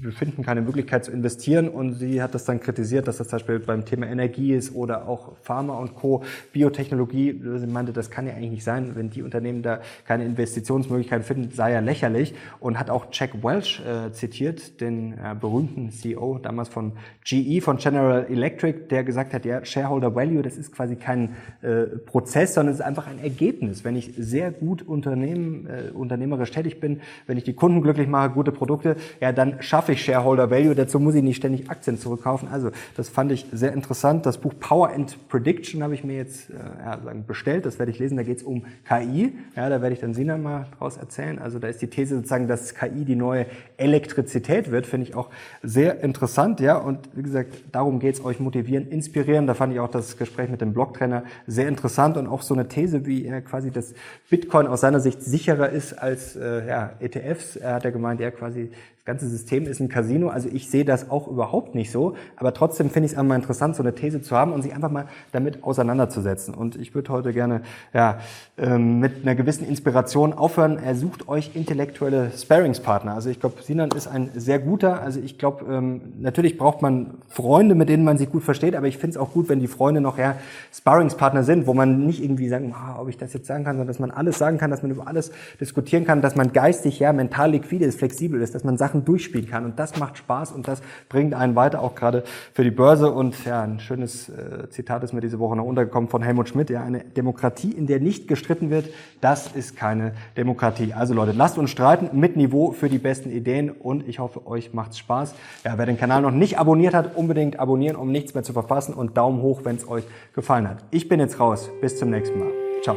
wir 0.00 0.12
finden 0.12 0.44
keine 0.44 0.62
Möglichkeit 0.62 1.04
zu 1.04 1.10
investieren 1.10 1.68
und 1.68 1.94
sie 1.94 2.22
hat 2.22 2.34
das 2.34 2.44
dann 2.44 2.60
kritisiert, 2.60 3.08
dass 3.08 3.18
das 3.18 3.28
zum 3.28 3.38
Beispiel 3.38 3.58
beim 3.58 3.84
Thema 3.84 4.06
Energie 4.06 4.54
ist 4.54 4.74
oder 4.74 5.08
auch 5.08 5.36
Pharma 5.42 5.76
und 5.78 5.94
Co., 5.94 6.22
Biotechnologie. 6.52 7.40
Sie 7.56 7.66
meinte, 7.66 7.92
das 7.92 8.10
kann 8.10 8.26
ja 8.26 8.34
eigentlich 8.34 8.50
nicht 8.50 8.64
sein, 8.64 8.92
wenn 8.94 9.10
die 9.10 9.22
Unternehmen 9.22 9.62
da 9.62 9.80
keine 10.06 10.24
Investitionsmöglichkeiten 10.24 11.24
finden, 11.24 11.50
sei 11.52 11.72
ja 11.72 11.80
lächerlich 11.80 12.34
und 12.60 12.78
hat 12.78 12.90
auch 12.90 13.06
Jack 13.12 13.42
Welch 13.42 13.82
äh, 13.84 14.12
zitiert, 14.12 14.80
den 14.80 15.14
äh, 15.14 15.34
berühmten 15.38 15.90
CEO 15.90 16.38
damals 16.38 16.68
von 16.68 16.92
GE, 17.24 17.60
von 17.60 17.78
General 17.78 18.26
Electric, 18.28 18.88
der 18.90 19.04
gesagt 19.04 19.34
hat, 19.34 19.44
ja, 19.44 19.64
Shareholder 19.64 20.14
Value, 20.14 20.42
das 20.42 20.56
ist 20.56 20.72
quasi 20.72 20.96
kein 20.96 21.36
äh, 21.62 21.84
Prozess, 21.84 22.54
sondern 22.54 22.72
es 22.72 22.80
ist 22.80 22.86
einfach 22.86 23.06
ein 23.06 23.18
Ergebnis. 23.18 23.84
Wenn 23.84 23.96
ich 23.96 24.14
sehr 24.16 24.50
gut 24.50 24.82
Unternehmen, 24.82 25.66
äh, 25.66 25.90
unternehmerisch 25.90 26.50
tätig 26.50 26.80
bin, 26.80 27.00
wenn 27.26 27.36
ich 27.36 27.44
die 27.44 27.54
Kunden 27.54 27.82
glücklich 27.82 28.08
mache, 28.08 28.30
gute 28.30 28.52
Produkte, 28.52 28.96
ja, 29.20 29.32
dann 29.32 29.60
schaffe 29.60 29.87
schaffe 29.88 29.92
ich 29.92 30.04
Shareholder 30.04 30.50
Value, 30.50 30.74
dazu 30.74 31.00
muss 31.00 31.14
ich 31.14 31.22
nicht 31.22 31.36
ständig 31.36 31.70
Aktien 31.70 31.98
zurückkaufen. 31.98 32.48
Also 32.52 32.70
das 32.94 33.08
fand 33.08 33.32
ich 33.32 33.46
sehr 33.52 33.72
interessant. 33.72 34.26
Das 34.26 34.36
Buch 34.36 34.52
Power 34.60 34.90
and 34.90 35.16
Prediction 35.30 35.82
habe 35.82 35.94
ich 35.94 36.04
mir 36.04 36.16
jetzt 36.16 36.50
äh, 36.50 36.54
ja, 36.84 36.98
bestellt, 37.26 37.64
das 37.64 37.78
werde 37.78 37.90
ich 37.90 37.98
lesen, 37.98 38.18
da 38.18 38.22
geht 38.22 38.38
es 38.38 38.42
um 38.42 38.66
KI. 38.86 39.32
Ja, 39.56 39.70
da 39.70 39.80
werde 39.80 39.94
ich 39.94 40.00
dann 40.00 40.12
Sina 40.12 40.36
mal 40.36 40.66
draus 40.78 40.98
erzählen. 40.98 41.38
Also 41.38 41.58
da 41.58 41.68
ist 41.68 41.80
die 41.80 41.86
These 41.86 42.16
sozusagen, 42.16 42.48
dass 42.48 42.74
KI 42.74 43.06
die 43.06 43.16
neue 43.16 43.46
Elektrizität 43.78 44.70
wird, 44.70 44.86
finde 44.86 45.08
ich 45.08 45.14
auch 45.14 45.30
sehr 45.62 46.02
interessant. 46.02 46.60
Ja, 46.60 46.76
und 46.76 47.08
wie 47.14 47.22
gesagt, 47.22 47.54
darum 47.72 47.98
geht 47.98 48.16
es, 48.16 48.24
euch 48.24 48.40
motivieren, 48.40 48.88
inspirieren. 48.88 49.46
Da 49.46 49.54
fand 49.54 49.72
ich 49.72 49.80
auch 49.80 49.90
das 49.90 50.18
Gespräch 50.18 50.50
mit 50.50 50.60
dem 50.60 50.74
Blogtrainer 50.74 51.22
sehr 51.46 51.66
interessant 51.66 52.18
und 52.18 52.26
auch 52.26 52.42
so 52.42 52.52
eine 52.52 52.68
These, 52.68 53.06
wie 53.06 53.24
er 53.24 53.40
quasi 53.40 53.70
das 53.70 53.94
Bitcoin 54.28 54.66
aus 54.66 54.82
seiner 54.82 55.00
Sicht 55.00 55.22
sicherer 55.22 55.70
ist 55.70 55.94
als 55.94 56.36
äh, 56.36 56.66
ja, 56.68 56.92
ETFs. 57.00 57.56
Er 57.56 57.76
hat 57.76 57.84
ja 57.84 57.90
gemeint, 57.90 58.20
er 58.20 58.32
quasi 58.32 58.70
ganze 59.08 59.26
System 59.26 59.66
ist 59.66 59.80
ein 59.80 59.88
Casino. 59.88 60.28
Also 60.28 60.50
ich 60.52 60.68
sehe 60.68 60.84
das 60.84 61.10
auch 61.10 61.28
überhaupt 61.28 61.74
nicht 61.74 61.90
so. 61.90 62.14
Aber 62.36 62.52
trotzdem 62.52 62.90
finde 62.90 63.06
ich 63.06 63.12
es 63.12 63.18
einmal 63.18 63.38
interessant, 63.38 63.74
so 63.74 63.82
eine 63.82 63.94
These 63.94 64.20
zu 64.20 64.36
haben 64.36 64.52
und 64.52 64.60
sich 64.60 64.74
einfach 64.74 64.90
mal 64.90 65.06
damit 65.32 65.64
auseinanderzusetzen. 65.64 66.52
Und 66.52 66.76
ich 66.76 66.94
würde 66.94 67.10
heute 67.10 67.32
gerne 67.32 67.62
ja, 67.94 68.18
ähm, 68.58 69.00
mit 69.00 69.22
einer 69.22 69.34
gewissen 69.34 69.66
Inspiration 69.66 70.34
aufhören. 70.34 70.78
Er 70.78 70.94
sucht 70.94 71.26
euch 71.26 71.52
intellektuelle 71.54 72.32
Sparingspartner. 72.36 73.14
Also 73.14 73.30
ich 73.30 73.40
glaube, 73.40 73.62
Sinan 73.62 73.90
ist 73.96 74.08
ein 74.08 74.28
sehr 74.34 74.58
guter. 74.58 75.00
Also 75.00 75.20
ich 75.20 75.38
glaube, 75.38 75.64
ähm, 75.72 76.02
natürlich 76.20 76.58
braucht 76.58 76.82
man 76.82 77.14
Freunde, 77.28 77.74
mit 77.74 77.88
denen 77.88 78.04
man 78.04 78.18
sich 78.18 78.30
gut 78.30 78.42
versteht. 78.42 78.76
Aber 78.76 78.88
ich 78.88 78.98
finde 78.98 79.12
es 79.12 79.16
auch 79.16 79.32
gut, 79.32 79.48
wenn 79.48 79.58
die 79.58 79.68
Freunde 79.68 80.02
noch 80.02 80.18
eher 80.18 80.36
Sparringspartner 80.70 81.44
sind, 81.44 81.66
wo 81.66 81.72
man 81.72 82.04
nicht 82.04 82.22
irgendwie 82.22 82.50
sagen, 82.50 82.74
ah, 82.76 82.98
ob 83.00 83.08
ich 83.08 83.16
das 83.16 83.32
jetzt 83.32 83.46
sagen 83.46 83.64
kann, 83.64 83.76
sondern 83.76 83.88
dass 83.88 84.00
man 84.00 84.10
alles 84.10 84.36
sagen 84.36 84.58
kann, 84.58 84.70
dass 84.70 84.82
man 84.82 84.90
über 84.90 85.08
alles 85.08 85.32
diskutieren 85.58 86.04
kann, 86.04 86.20
dass 86.20 86.36
man 86.36 86.52
geistig, 86.52 86.98
ja, 86.98 87.14
mental 87.14 87.52
liquide 87.52 87.86
ist, 87.86 87.98
flexibel 87.98 88.42
ist, 88.42 88.54
dass 88.54 88.64
man 88.64 88.76
Sachen 88.76 88.97
durchspielen 89.04 89.48
kann. 89.48 89.64
Und 89.64 89.78
das 89.78 89.98
macht 89.98 90.18
Spaß 90.18 90.52
und 90.52 90.68
das 90.68 90.82
bringt 91.08 91.34
einen 91.34 91.56
weiter, 91.56 91.82
auch 91.82 91.94
gerade 91.94 92.24
für 92.52 92.64
die 92.64 92.70
Börse. 92.70 93.10
Und 93.10 93.44
ja, 93.44 93.62
ein 93.62 93.80
schönes 93.80 94.28
äh, 94.28 94.68
Zitat 94.70 95.02
ist 95.04 95.12
mir 95.12 95.20
diese 95.20 95.38
Woche 95.38 95.56
noch 95.56 95.64
untergekommen 95.64 96.08
von 96.08 96.22
Helmut 96.22 96.48
Schmidt. 96.48 96.70
Ja, 96.70 96.82
eine 96.82 97.00
Demokratie, 97.00 97.70
in 97.72 97.86
der 97.86 98.00
nicht 98.00 98.28
gestritten 98.28 98.70
wird, 98.70 98.86
das 99.20 99.52
ist 99.52 99.76
keine 99.76 100.12
Demokratie. 100.36 100.92
Also 100.94 101.14
Leute, 101.14 101.32
lasst 101.32 101.58
uns 101.58 101.70
streiten 101.70 102.18
mit 102.18 102.36
Niveau 102.36 102.72
für 102.72 102.88
die 102.88 102.98
besten 102.98 103.30
Ideen 103.30 103.70
und 103.70 104.08
ich 104.08 104.18
hoffe, 104.18 104.46
euch 104.46 104.72
macht's 104.74 104.98
Spaß. 104.98 105.34
Ja, 105.64 105.76
wer 105.76 105.86
den 105.86 105.98
Kanal 105.98 106.22
noch 106.22 106.30
nicht 106.30 106.58
abonniert 106.58 106.94
hat, 106.94 107.16
unbedingt 107.16 107.58
abonnieren, 107.58 107.96
um 107.96 108.10
nichts 108.12 108.34
mehr 108.34 108.42
zu 108.42 108.52
verpassen 108.52 108.94
und 108.94 109.16
Daumen 109.16 109.42
hoch, 109.42 109.60
wenn 109.64 109.76
es 109.76 109.88
euch 109.88 110.04
gefallen 110.34 110.68
hat. 110.68 110.84
Ich 110.90 111.08
bin 111.08 111.20
jetzt 111.20 111.40
raus. 111.40 111.70
Bis 111.80 111.98
zum 111.98 112.10
nächsten 112.10 112.38
Mal. 112.38 112.50
Ciao. 112.82 112.96